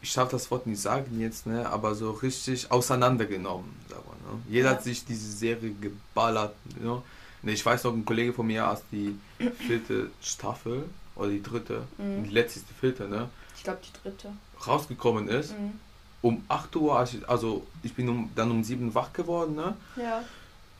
ich 0.00 0.12
darf 0.14 0.30
das 0.30 0.50
Wort 0.50 0.66
nicht 0.66 0.80
sagen 0.80 1.20
jetzt, 1.20 1.46
ne, 1.46 1.68
aber 1.68 1.94
so 1.94 2.10
richtig 2.10 2.70
auseinandergenommen, 2.70 3.70
sagen 3.88 4.02
wir, 4.06 4.32
ne? 4.32 4.40
Jeder 4.48 4.70
Ja. 4.70 4.74
hat 4.76 4.82
sich 4.82 5.04
diese 5.04 5.30
Serie 5.30 5.72
geballert, 5.80 6.54
ne? 6.80 7.02
Nee, 7.42 7.52
ich 7.52 7.64
weiß 7.66 7.84
noch, 7.84 7.92
ein 7.92 8.04
Kollege 8.04 8.32
von 8.32 8.46
mir, 8.46 8.66
als 8.66 8.82
die 8.92 9.18
vierte 9.66 10.10
Staffel 10.22 10.84
oder 11.16 11.28
die 11.30 11.42
dritte, 11.42 11.82
Mhm. 11.98 12.24
die 12.24 12.30
letzte 12.30 12.60
vierte, 12.80 13.08
ne, 13.08 13.28
Ich 13.56 13.64
glaube, 13.64 13.80
die 13.86 13.92
dritte. 14.02 14.32
rausgekommen 14.66 15.28
ist, 15.28 15.52
Mhm. 15.58 15.78
um 16.20 16.44
8 16.48 16.74
Uhr, 16.76 16.96
also 17.26 17.66
ich 17.82 17.94
bin 17.94 18.08
um, 18.08 18.30
dann 18.34 18.50
um 18.50 18.62
7 18.64 18.94
wach 18.94 19.12
geworden, 19.12 19.54
ne, 19.56 19.76
Ja. 19.96 20.22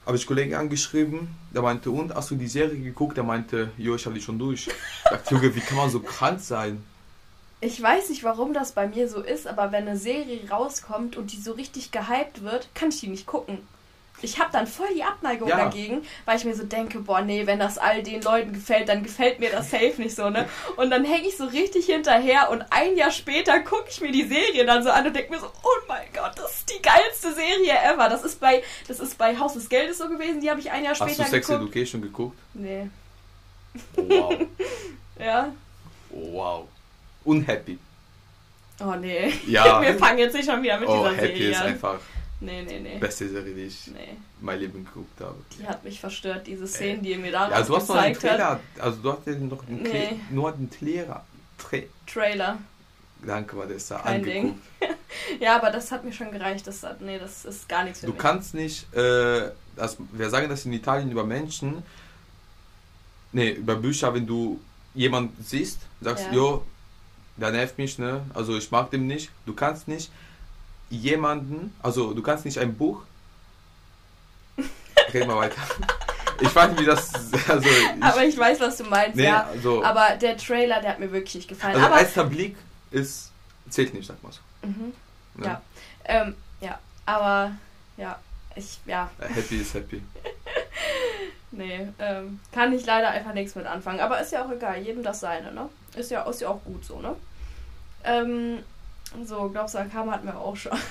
Habe 0.07 0.17
ich 0.17 0.27
Kollegen 0.27 0.55
angeschrieben, 0.55 1.29
der 1.55 1.63
meinte, 1.63 1.91
und, 1.91 2.15
hast 2.15 2.31
du 2.31 2.35
die 2.35 2.49
Serie 2.49 2.79
geguckt? 2.79 3.17
Der 3.17 3.25
meinte, 3.25 3.71
jo, 3.79 3.95
ich 3.95 4.05
habe 4.05 4.15
die 4.15 4.23
schon 4.23 4.39
durch. 4.39 4.67
Ich 4.67 5.11
dachte, 5.11 5.35
Junge, 5.35 5.55
wie 5.55 5.61
kann 5.61 5.77
man 5.77 5.91
so 5.91 6.01
krank 6.01 6.41
sein? 6.41 6.83
Ich 7.61 7.81
weiß 7.81 8.09
nicht, 8.09 8.25
warum 8.25 8.55
das 8.55 8.73
bei 8.73 8.89
mir 8.89 9.09
so 9.09 9.21
ist, 9.21 9.47
aber 9.47 9.71
wenn 9.71 9.87
eine 9.87 9.97
Serie 9.97 10.51
rauskommt 10.51 11.17
und 11.17 11.33
die 11.33 11.41
so 11.41 11.53
richtig 11.53 11.93
gehypt 11.93 12.43
wird, 12.43 12.69
kann 12.75 12.89
ich 12.89 12.99
die 12.99 13.07
nicht 13.07 13.27
gucken. 13.27 13.59
Ich 14.21 14.39
habe 14.39 14.51
dann 14.53 14.69
voll 14.69 14.87
die 14.95 15.03
Abneigung 15.03 15.49
Ja. 15.49 15.57
dagegen, 15.57 16.03
weil 16.27 16.37
ich 16.39 16.45
mir 16.45 16.55
so 16.55 16.63
denke, 16.63 17.01
boah, 17.01 17.23
nee, 17.23 17.45
wenn 17.47 17.59
das 17.59 17.77
all 17.77 18.05
den 18.05 18.23
Leuten 18.23 18.53
gefällt, 18.53 18.89
dann 18.89 19.03
gefällt 19.03 19.41
mir 19.41 19.51
das 19.51 19.71
safe 19.73 19.95
nicht 19.97 20.15
so, 20.15 20.31
ne? 20.31 20.49
Und 20.77 20.91
dann 20.91 21.05
hänge 21.05 21.27
ich 21.27 21.37
so 21.37 21.45
richtig 21.47 21.87
hinterher 21.87 22.49
und 22.51 22.65
ein 22.71 22.97
Jahr 22.97 23.11
später 23.11 23.59
gucke 23.61 23.87
ich 23.91 24.01
mir 24.01 24.13
die 24.13 24.23
Serie 24.25 24.65
dann 24.65 24.85
so 24.85 24.91
an 24.91 25.07
und 25.09 25.17
denke 25.17 25.33
mir 25.33 25.41
so, 25.41 25.47
oh 25.47 25.69
mein 25.89 26.07
Gott, 26.15 26.33
das 26.37 26.59
ist 26.59 26.71
die 26.71 26.81
geilste 26.81 27.35
Serie 27.35 27.73
ever. 27.93 28.09
Das 28.09 28.23
ist 28.23 28.39
bei, 28.39 28.63
das 28.87 29.01
ist 29.01 29.19
bei 29.19 29.37
Haus 29.37 29.55
des 29.55 29.69
Geldes 29.69 29.99
so 29.99 30.09
gewesen, 30.09 30.41
die 30.41 30.49
habe 30.51 30.61
ich 30.61 30.71
ein 30.71 30.85
Jahr 30.85 30.93
Hast 30.93 31.01
du 31.01 31.09
später 31.09 31.29
Sex 31.29 31.47
geguckt. 31.49 31.65
Education 31.75 32.03
geguckt? 32.03 32.39
Nee. 32.55 32.89
Wow. 33.97 34.35
Ja. 35.19 35.53
Wow. 36.11 36.69
Unhappy. 37.25 37.79
Oh 38.81 38.95
nee. 38.95 39.33
Ja. 39.47 39.81
Wir 39.83 39.95
fangen 39.99 40.19
jetzt 40.19 40.35
nicht 40.35 40.49
schon 40.49 40.63
wieder 40.63 40.79
mit 40.81 40.89
Oh, 40.89 40.97
dieser 41.09 41.17
Happy 41.17 41.37
Serie 41.39 41.51
ist 41.51 41.61
an. 41.61 41.67
einfach 41.69 41.99
Nee, 42.45 42.63
nee, 42.63 42.81
nee. 42.81 42.99
beste 42.99 43.29
Serie, 43.29 43.55
die 43.55 43.63
ich 43.63 43.87
Nee. 43.89 44.17
in 44.41 44.45
meinem 44.47 44.61
Leben 44.61 44.85
geguckt 44.85 45.21
habe. 45.21 45.37
Die 45.59 45.67
hat 45.67 45.83
mich 45.85 46.01
verstört, 46.01 46.47
diese 46.47 46.67
Szenen, 46.67 47.03
die 47.03 47.11
ihr 47.11 47.19
mir 47.19 47.33
da 47.33 47.49
Ja, 47.51 47.63
du 47.63 47.77
hast 47.77 47.89
noch 47.89 47.97
einen 47.97 48.15
gezeigt. 48.15 48.37
Trailer, 48.37 48.61
also 48.79 48.99
du 49.03 49.13
hast 49.13 49.27
ja 49.27 49.33
noch 49.35 49.67
einen 49.69 49.83
Nee. 49.83 50.21
Nur 50.31 50.53
den 50.53 50.71
Trailer. 50.71 51.25
Tra 51.59 51.79
Trailer. 52.07 52.59
Danke, 53.25 53.57
war 53.57 53.67
das 53.67 53.87
da 53.87 53.99
Kein 53.99 54.17
angeguckt. 54.25 54.59
Ja, 55.41 55.57
aber 55.57 55.71
das 55.71 55.93
hat 55.93 56.05
mir 56.05 56.13
schon 56.13 56.33
gereicht. 56.33 56.67
Das 56.67 56.83
hat, 56.83 57.01
nee, 57.01 57.19
das 57.19 57.45
ist 57.45 57.69
gar 57.69 57.85
nichts 57.85 58.01
für 58.01 58.07
Du 58.07 58.13
mich. 58.13 58.21
kannst 58.21 58.55
nicht, 58.55 58.93
äh, 58.95 59.51
das, 59.77 59.97
wir 60.13 60.29
sagen 60.31 60.49
das 60.49 60.65
in 60.65 60.73
Italien 60.73 61.11
über 61.11 61.23
Menschen, 61.25 61.83
nee, 63.33 63.51
über 63.51 63.77
Bücher, 63.77 64.13
wenn 64.15 64.27
du 64.27 64.61
jemanden 64.95 65.37
siehst, 65.45 65.81
sagst, 66.01 66.27
Ja. 66.27 66.33
jo, 66.33 66.67
der 67.37 67.51
nervt 67.51 67.79
mich, 67.79 67.99
ne, 67.99 68.23
also 68.35 68.57
ich 68.57 68.71
mag 68.71 68.91
den 68.91 69.07
nicht, 69.07 69.31
du 69.47 69.55
kannst 69.55 69.87
nicht 69.89 70.11
jemanden, 70.97 71.75
also 71.83 72.13
du 72.13 72.23
kannst 72.23 72.45
nicht 72.45 72.59
ein 72.59 72.77
Buch, 72.77 73.03
reden 75.13 75.29
wir 75.29 75.37
weiter, 75.37 75.61
ich 76.41 76.55
weiß 76.55 76.71
nicht, 76.71 76.81
wie 76.81 76.85
das, 76.85 77.13
also, 77.49 77.69
ich, 77.69 78.03
aber 78.03 78.25
ich 78.25 78.37
weiß, 78.37 78.61
was 78.61 78.77
du 78.77 78.85
meinst, 78.85 79.17
nee, 79.17 79.25
ja. 79.25 79.47
also, 79.47 79.83
Aber 79.83 80.17
der 80.17 80.37
Trailer, 80.37 80.81
der 80.81 80.91
hat 80.91 81.01
mir 81.01 81.11
wirklich 81.13 81.49
gefallen. 81.49 81.75
also 81.77 81.87
aber 81.87 82.01
erster 82.01 82.25
Blick 82.25 82.57
ist, 82.91 83.31
zählt 83.71 83.95
nicht, 83.95 84.07
sag 84.07 84.23
mal 84.23 84.33
so. 84.33 84.41
mhm, 84.67 84.93
Ne? 85.35 85.47
Ja. 85.47 85.63
ähm, 86.05 86.35
ja, 86.61 86.79
aber 87.07 87.53
ja, 87.97 88.19
ich, 88.55 88.79
ja, 88.85 89.11
Happy 89.19 89.57
ist 89.63 89.73
happy. 89.73 90.03
nee, 91.53 91.89
ähm, 91.99 92.39
kann 92.53 92.71
ich 92.75 92.85
leider 92.85 93.09
einfach 93.09 93.33
nichts 93.33 93.55
mit 93.55 93.65
anfangen. 93.65 94.01
Aber 94.01 94.21
ist 94.21 94.31
ja 94.33 94.45
auch 94.45 94.51
egal, 94.51 94.79
jedem 94.83 95.03
das 95.03 95.21
seine, 95.21 95.53
ne? 95.53 95.71
Ist 95.97 96.11
ja, 96.11 96.23
ist 96.25 96.43
ja 96.43 96.49
auch 96.49 96.63
gut 96.65 96.85
so, 96.85 97.01
ne? 97.01 97.17
Ähm, 98.05 98.59
so, 99.25 99.49
glaubst 99.49 99.75
du, 99.75 99.79
Akama 99.79 100.13
hatten 100.13 100.27
wir 100.27 100.39
auch 100.39 100.57
schon. 100.57 100.73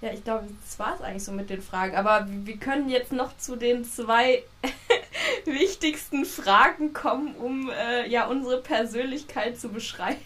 Ja, 0.00 0.12
ich 0.12 0.22
glaube, 0.22 0.46
das 0.64 0.78
war 0.78 0.94
es 0.94 1.00
eigentlich 1.00 1.24
so 1.24 1.32
mit 1.32 1.50
den 1.50 1.60
Fragen. 1.60 1.96
Aber 1.96 2.24
wir 2.28 2.56
können 2.56 2.88
jetzt 2.88 3.10
noch 3.10 3.36
zu 3.36 3.56
den 3.56 3.84
zwei 3.84 4.44
wichtigsten 5.44 6.24
Fragen 6.24 6.92
kommen, 6.92 7.34
um 7.34 7.68
äh, 7.68 8.08
ja 8.08 8.28
unsere 8.28 8.62
Persönlichkeit 8.62 9.58
zu 9.58 9.70
beschreiben. 9.70 10.20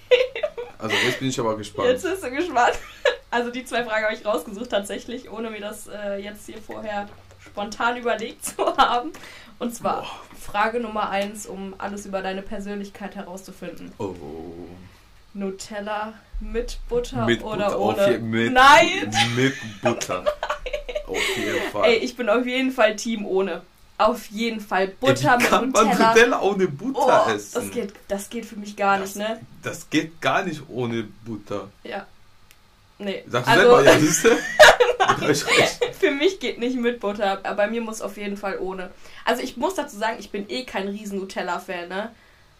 Also 0.79 0.94
jetzt 1.07 1.20
bin 1.20 1.29
ich 1.29 1.40
aber 1.40 1.57
gespannt. 1.57 1.88
Jetzt 1.88 2.03
bist 2.03 2.22
du 2.22 2.31
gespannt. 2.31 2.75
Also 3.31 3.51
die 3.51 3.64
zwei 3.64 3.83
Fragen 3.83 4.05
habe 4.05 4.14
ich 4.14 4.27
rausgesucht 4.27 4.68
tatsächlich, 4.68 5.31
ohne 5.31 5.48
mir 5.48 5.61
das 5.61 5.88
äh, 5.88 6.16
jetzt 6.18 6.44
hier 6.44 6.61
vorher 6.61 7.09
spontan 7.38 7.96
überlegt 7.96 8.44
zu 8.44 8.77
haben. 8.77 9.11
Und 9.59 9.75
zwar 9.75 10.05
Frage 10.38 10.81
Nummer 10.81 11.09
eins, 11.09 11.46
um 11.46 11.75
alles 11.79 12.05
über 12.05 12.20
deine 12.20 12.42
Persönlichkeit 12.42 13.16
herauszufinden. 13.16 13.90
Oh. 13.96 14.14
Nutella 15.33 16.12
mit 16.42 16.78
Butter 16.88 17.24
Mit 17.26 17.42
oder 17.42 17.70
Butter, 17.70 17.81
ohne? 17.81 18.02
Auf 18.16 18.20
mit, 18.20 18.52
Nein! 18.52 19.14
Mit 19.37 19.55
Butter. 19.83 20.24
Auf 21.07 21.37
jeden 21.37 21.70
Fall. 21.70 21.85
Ey, 21.90 21.96
ich 21.98 22.16
bin 22.16 22.28
auf 22.28 22.46
jeden 22.46 22.70
Fall 22.72 22.96
Team 22.96 23.26
ohne. 23.26 23.62
Auf 23.98 24.26
jeden 24.26 24.61
Fall 24.61 24.85
Ey, 24.88 24.94
Butter 24.98 25.38
wie 25.38 25.42
mit 25.42 25.50
kann 25.50 25.70
man 25.70 25.87
Nutella. 25.88 26.09
Nutella 26.14 26.40
ohne 26.42 26.68
Butter 26.68 27.24
Oh, 27.26 27.31
essen? 27.31 27.55
das 27.55 27.70
geht, 27.70 27.92
das 28.09 28.31
geht 28.31 28.46
für 28.46 28.57
mich 28.57 28.76
gar 28.76 28.98
nicht, 28.98 29.16
Das- 29.16 29.16
ne? 29.16 29.40
Das 29.62 29.90
geht 29.90 30.20
gar 30.20 30.42
nicht 30.44 30.62
ohne 30.68 31.07
Butter. 31.24 31.68
Ja. 31.85 32.07
Nee. 32.98 33.24
Sagst 33.28 33.48
du 33.48 33.52
also, 33.52 33.76
selber, 33.76 33.85
ja, 33.92 33.98
siehst 33.98 34.26
für 36.00 36.11
mich 36.12 36.40
geht 36.40 36.59
nicht 36.59 36.76
mit 36.76 37.00
Butter, 37.00 37.40
aber 37.42 37.55
bei 37.55 37.66
mir 37.68 37.81
muss 37.81 38.00
auf 38.00 38.16
jeden 38.16 38.37
Fall 38.37 38.59
ohne. 38.59 38.90
Also 39.24 39.42
ich 39.42 39.57
muss 39.57 39.74
dazu 39.74 39.96
sagen, 39.98 40.16
ich 40.18 40.31
bin 40.31 40.48
eh 40.48 40.64
kein 40.64 40.88
riesen 40.88 41.18
Nutella-Fan, 41.18 41.88
ne? 41.88 42.11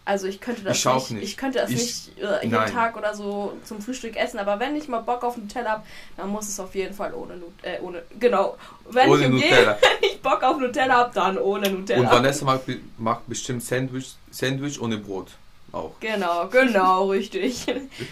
Also 0.05 0.27
ich 0.27 0.41
könnte 0.41 0.63
das 0.63 0.77
Ich 0.77 0.85
nicht, 0.85 1.11
nicht. 1.11 1.23
ich 1.23 1.37
könnte 1.37 1.59
das 1.59 1.69
Ich- 1.69 1.77
nicht 1.77 2.17
äh, 2.21 2.43
jeden 2.43 2.51
nein. 2.51 2.71
Tag 2.71 2.97
oder 2.97 3.13
so 3.15 3.57
zum 3.63 3.81
Frühstück 3.81 4.17
essen, 4.17 4.37
aber 4.37 4.59
wenn 4.59 4.75
ich 4.75 4.87
mal 4.89 4.99
Bock 4.99 5.23
auf 5.23 5.37
Nutella 5.37 5.69
habe, 5.71 5.83
dann 6.17 6.29
muss 6.29 6.49
es 6.49 6.59
auf 6.59 6.75
jeden 6.75 6.93
Fall 6.93 7.13
ohne 7.13 7.37
Nut 7.37 7.53
äh, 7.61 7.79
ohne 7.81 8.03
genau. 8.19 8.57
Wenn 8.89 9.09
Ohne 9.09 9.23
ich 9.25 9.29
Nutella. 9.29 9.77
wenn 9.79 10.09
ich 10.09 10.21
Bock 10.21 10.43
auf 10.43 10.57
Nutella 10.57 10.95
habe, 10.95 11.11
dann 11.13 11.37
ohne 11.37 11.69
Nutella. 11.69 12.01
Und 12.01 12.11
Vanessa 12.11 12.43
macht, 12.43 12.63
macht 12.97 13.27
bestimmt 13.27 13.63
Sandwich, 13.63 14.15
Sandwich 14.29 14.79
ohne 14.81 14.97
Brot. 14.97 15.27
Auch. 15.71 15.93
Genau, 16.01 16.47
genau, 16.49 17.07
richtig. 17.09 17.65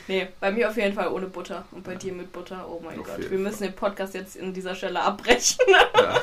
nee, 0.08 0.27
bei 0.39 0.49
mir 0.51 0.69
auf 0.69 0.77
jeden 0.77 0.95
Fall 0.95 1.10
ohne 1.10 1.27
Butter. 1.27 1.63
Und 1.71 1.84
bei 1.84 1.93
dir 1.93 2.12
mit 2.13 2.32
Butter, 2.34 2.65
oh 2.67 2.82
mein 2.84 2.99
Auf 2.99 3.06
Gott. 3.06 3.30
Wir 3.30 3.38
müssen 3.38 3.63
den 3.63 3.73
Podcast 3.73 4.15
jetzt 4.15 4.36
in 4.38 4.51
dieser 4.54 4.73
Stelle 4.75 5.01
abbrechen. 5.01 5.58
Ja, 5.95 6.21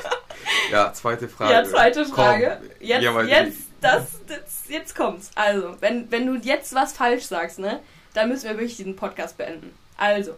ja 0.71 0.93
zweite 0.93 1.29
Frage. 1.29 1.53
Ja, 1.53 1.63
zweite 1.63 2.05
Frage. 2.05 2.57
Komm. 2.59 2.69
Jetzt, 2.79 3.03
Ja, 3.03 3.21
jetzt, 3.23 3.57
das, 3.81 4.03
das, 4.27 4.63
jetzt 4.69 4.95
kommt's. 4.95 5.31
Also, 5.35 5.75
wenn, 5.79 6.11
wenn 6.11 6.25
du 6.25 6.35
jetzt 6.35 6.73
was 6.73 6.93
falsch 6.93 7.23
sagst, 7.23 7.59
ne, 7.59 7.79
dann 8.13 8.29
müssen 8.29 8.45
wir 8.45 8.57
wirklich 8.57 8.77
diesen 8.77 8.95
Podcast 8.95 9.37
beenden. 9.37 9.73
Also, 9.97 10.35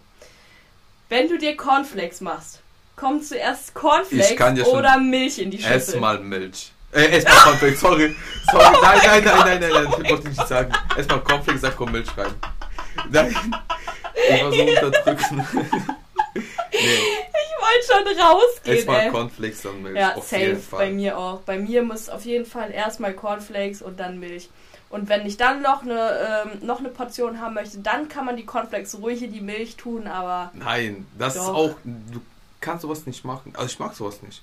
wenn 1.09 1.27
du 1.27 1.37
dir 1.37 1.55
Cornflakes 1.57 2.21
machst, 2.21 2.61
kommt 2.95 3.25
zuerst 3.25 3.73
Cornflakes 3.73 4.65
oder 4.67 4.97
Milch 4.97 5.39
in 5.39 5.51
die 5.51 5.57
Schüssel? 5.57 5.73
Erstmal 5.73 6.19
Milch. 6.19 6.71
Äh, 6.93 7.15
erstmal 7.15 7.37
Cornflakes, 7.37 7.79
sorry. 7.79 8.15
Sorry, 8.51 8.77
nein, 8.81 8.99
nein, 9.03 9.23
nein, 9.23 9.23
nein, 9.23 9.59
nein, 9.59 9.71
nein, 9.71 10.03
ich 10.03 10.11
wollte 10.11 10.27
nicht 10.29 10.47
sagen. 10.47 10.73
Erstmal 10.95 11.19
Cornflakes, 11.21 11.61
sag 11.61 11.75
komm 11.75 11.91
Milch 11.91 12.17
rein. 12.17 12.33
Nein, 13.09 13.35
ich 14.29 14.43
war 14.43 14.51
so 14.51 14.61
unterdrücken. 14.61 15.47
nee, 16.71 16.99
wollte 17.61 18.13
schon 18.15 18.19
rausgehen, 18.21 18.75
erstmal. 18.75 19.11
Cornflakes, 19.11 19.61
dann 19.61 19.81
Milch. 19.81 19.97
Ja, 19.97 20.15
auf 20.15 20.27
safe, 20.27 20.41
jeden 20.41 20.55
bei 20.71 20.77
Fall. 20.77 20.91
mir 20.91 21.17
auch. 21.17 21.41
Bei 21.41 21.57
mir 21.57 21.83
muss 21.83 22.09
auf 22.09 22.25
jeden 22.25 22.45
Fall 22.45 22.71
erstmal 22.71 23.13
Cornflakes 23.13 23.81
und 23.81 23.99
dann 23.99 24.19
Milch. 24.19 24.49
Und 24.89 25.07
wenn 25.07 25.25
ich 25.25 25.37
dann 25.37 25.61
noch 25.61 25.83
eine, 25.83 26.43
ähm, 26.45 26.65
noch 26.67 26.79
eine 26.79 26.89
Portion 26.89 27.39
haben 27.39 27.53
möchte, 27.53 27.79
dann 27.79 28.09
kann 28.09 28.25
man 28.25 28.35
die 28.35 28.45
Cornflakes 28.45 28.99
ruhig 28.99 29.23
in 29.23 29.31
die 29.31 29.39
Milch 29.39 29.77
tun, 29.77 30.07
aber 30.07 30.51
Nein, 30.53 31.07
das 31.17 31.35
Doch. 31.35 31.43
ist 31.43 31.49
auch. 31.49 31.75
Du 31.83 32.21
kannst 32.59 32.81
sowas 32.81 33.05
nicht 33.05 33.23
machen. 33.23 33.53
Also 33.55 33.67
ich 33.67 33.79
mag 33.79 33.93
sowas 33.95 34.21
nicht. 34.21 34.41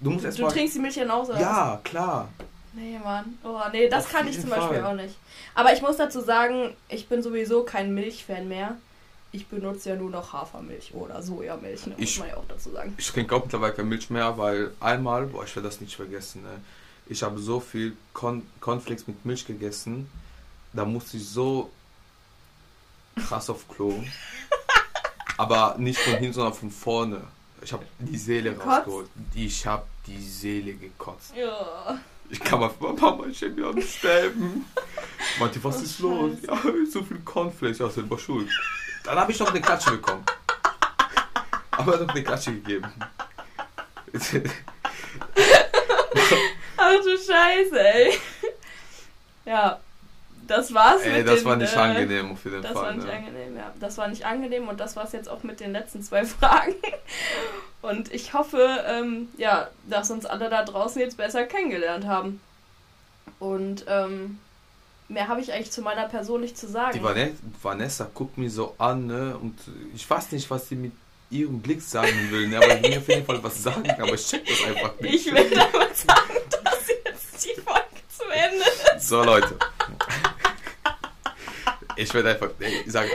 Du 0.00 0.10
musst 0.10 0.24
du 0.24 0.28
erstmal. 0.28 0.50
trinkst 0.52 0.74
die 0.74 0.80
Milch 0.80 0.96
ja 0.96 1.08
auch 1.12 1.24
so. 1.24 1.32
Ja, 1.34 1.80
klar. 1.84 2.28
Nee, 2.72 2.98
Mann. 3.02 3.38
Oh, 3.44 3.58
nee, 3.72 3.88
das 3.88 4.04
Auf 4.06 4.12
kann 4.12 4.28
ich 4.28 4.40
zum 4.40 4.50
Beispiel 4.50 4.80
Fall. 4.80 4.84
auch 4.84 4.94
nicht. 4.94 5.16
Aber 5.54 5.72
ich 5.72 5.80
muss 5.82 5.96
dazu 5.96 6.20
sagen, 6.20 6.76
ich 6.88 7.08
bin 7.08 7.22
sowieso 7.22 7.62
kein 7.64 7.94
Milchfan 7.94 8.46
mehr. 8.46 8.76
Ich 9.30 9.46
benutze 9.46 9.90
ja 9.90 9.96
nur 9.96 10.10
noch 10.10 10.32
Hafermilch 10.32 10.94
oder 10.94 11.22
Sojamilch, 11.22 11.86
ne? 11.86 11.94
muss 11.98 12.00
Ich- 12.08 12.18
man 12.18 12.28
ja 12.28 12.36
auch 12.38 12.44
dazu 12.48 12.70
sagen. 12.70 12.94
Ich 12.96 13.08
trinke 13.10 13.34
auch 13.36 13.42
mittlerweile 13.44 13.74
keine 13.74 13.88
Milch 13.88 14.08
mehr, 14.10 14.38
weil 14.38 14.70
einmal, 14.80 15.26
boah, 15.26 15.44
ich 15.44 15.54
werde 15.54 15.68
das 15.68 15.80
nicht 15.80 15.94
vergessen, 15.96 16.42
ne? 16.42 16.60
ich 17.06 17.22
habe 17.22 17.38
so 17.38 17.60
viel 17.60 17.96
Cornflakes 18.14 19.06
mit 19.06 19.24
Milch 19.24 19.46
gegessen, 19.46 20.10
da 20.72 20.84
musste 20.84 21.16
ich 21.18 21.26
so 21.28 21.70
krass 23.16 23.50
auf 23.50 23.68
Klo. 23.68 24.02
Aber 25.36 25.76
nicht 25.78 25.98
von 26.00 26.14
hinten, 26.14 26.32
sondern 26.32 26.54
von 26.54 26.70
vorne. 26.70 27.20
Ich 27.62 27.72
habe 27.72 27.84
die 27.98 28.16
Seele 28.18 28.50
Gekotzt? 28.52 28.68
rausgeholt. 28.78 29.08
Ich 29.34 29.66
habe 29.66 29.84
die 30.06 30.22
Seele 30.22 30.74
gekotzt. 30.74 31.34
Ja. 31.36 31.98
Ich 32.30 32.40
kam 32.40 32.62
auf 32.62 32.78
Mama, 32.80 33.24
ich 33.26 33.40
bin 33.40 33.64
am 33.64 33.80
Sterben. 33.80 34.64
Was 35.38 35.78
Oh, 35.78 35.82
ist 35.82 35.98
los? 36.00 36.30
Scheiße. 36.32 36.46
Ja, 36.46 36.62
so 36.90 37.02
viel 37.02 37.20
Cornflakes, 37.24 37.78
ja, 37.78 37.88
selber 37.88 38.18
schuld. 38.18 38.48
Dann 39.08 39.18
habe 39.20 39.32
ich 39.32 39.38
noch 39.38 39.48
eine 39.48 39.60
Klatsche 39.62 39.92
bekommen. 39.92 40.22
Aber 41.70 41.96
noch 41.96 42.08
eine 42.10 42.22
Klatsche 42.22 42.52
gegeben. 42.52 42.92
Ach 46.76 46.94
du 47.02 47.16
Scheiße, 47.16 47.80
ey. 47.94 48.18
Ja. 49.46 49.80
das 50.46 50.74
war's. 50.74 51.00
Ey, 51.04 51.18
mit 51.18 51.26
das 51.26 51.38
den, 51.38 51.44
war 51.46 51.56
nicht 51.56 51.74
äh, 51.74 51.78
angenehm 51.78 52.32
auf 52.32 52.44
jeden 52.44 52.60
Das 52.60 52.72
Fall. 52.72 52.82
war 52.82 52.92
nicht 52.92 53.06
ne? 53.06 53.12
angenehm, 53.14 53.56
ja. 53.56 53.72
Das 53.80 53.96
war 53.96 54.08
nicht 54.08 54.26
angenehm 54.26 54.68
und 54.68 54.78
das 54.78 54.94
war's 54.94 55.12
jetzt 55.12 55.30
auch 55.30 55.42
mit 55.42 55.60
den 55.60 55.72
letzten 55.72 56.02
zwei 56.02 56.24
Fragen. 56.26 56.74
Und 57.80 58.12
ich 58.12 58.34
hoffe, 58.34 58.84
ähm, 58.86 59.30
ja, 59.38 59.68
dass 59.88 60.10
uns 60.10 60.26
alle 60.26 60.50
da 60.50 60.64
draußen 60.64 61.00
jetzt 61.00 61.16
besser 61.16 61.44
kennengelernt 61.44 62.06
haben. 62.06 62.42
Und 63.38 63.86
ähm, 63.88 64.38
mehr 65.08 65.28
habe 65.28 65.40
ich 65.40 65.52
eigentlich 65.52 65.70
zu 65.70 65.82
meiner 65.82 66.06
Person 66.08 66.40
nicht 66.42 66.56
zu 66.58 66.68
sagen. 66.68 66.92
Die 66.98 67.02
Vane- 67.02 67.34
Vanessa 67.62 68.08
guckt 68.12 68.38
mich 68.38 68.52
so 68.52 68.74
an, 68.78 69.06
ne? 69.06 69.36
Und 69.36 69.58
ich 69.94 70.08
weiß 70.08 70.32
nicht, 70.32 70.50
was 70.50 70.68
sie 70.68 70.76
mit 70.76 70.92
ihrem 71.30 71.60
Blick 71.60 71.82
sagen 71.82 72.30
will, 72.30 72.48
ne? 72.48 72.56
Aber 72.58 72.76
ich 72.76 72.82
will 72.82 72.98
auf 72.98 73.08
jeden 73.08 73.26
Fall 73.26 73.42
was 73.42 73.62
sagen, 73.62 73.90
aber 73.90 74.14
ich 74.14 74.26
check 74.26 74.46
das 74.46 74.62
einfach 74.64 74.98
nicht. 75.00 75.26
Ich 75.26 75.32
will 75.34 75.50
damit 75.50 75.96
sagen, 75.96 76.34
dass 76.64 76.88
jetzt 76.88 77.44
die 77.44 77.60
Folge 77.60 77.86
zu 78.08 78.24
Ende 78.30 78.64
ist. 78.96 79.08
So, 79.08 79.22
Leute. 79.24 79.56
Ich 81.96 82.12
werde 82.14 82.30
einfach 82.30 82.50
ich 82.60 82.92
sage 82.92 83.10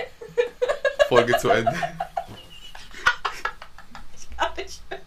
Folge 1.07 1.37
zu 1.37 1.49
Ende. 1.49 1.71
Gar 4.37 4.55
nicht 4.57 4.81
mehr. 4.89 4.99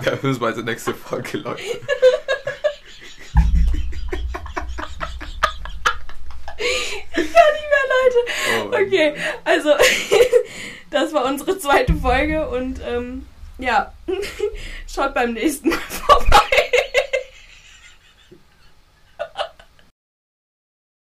Wir 0.00 0.10
hören 0.12 0.28
uns 0.30 0.38
bei 0.38 0.52
der 0.52 0.64
nächsten 0.64 0.94
Folge, 0.94 1.38
Leute. 1.38 1.62
Ich 6.56 7.14
kann 7.14 7.52
nicht 7.52 7.68
mehr, 7.70 7.86
Leute. 7.90 8.18
Oh 8.62 8.68
mein 8.70 8.73
Okay, 8.86 9.14
also 9.44 9.70
das 10.90 11.12
war 11.12 11.24
unsere 11.26 11.58
zweite 11.58 11.94
Folge 11.94 12.48
und 12.48 12.80
ähm, 12.86 13.26
ja, 13.58 13.92
schaut 14.92 15.14
beim 15.14 15.32
nächsten 15.32 15.70
Mal 15.70 15.78
vorbei. 15.88 16.53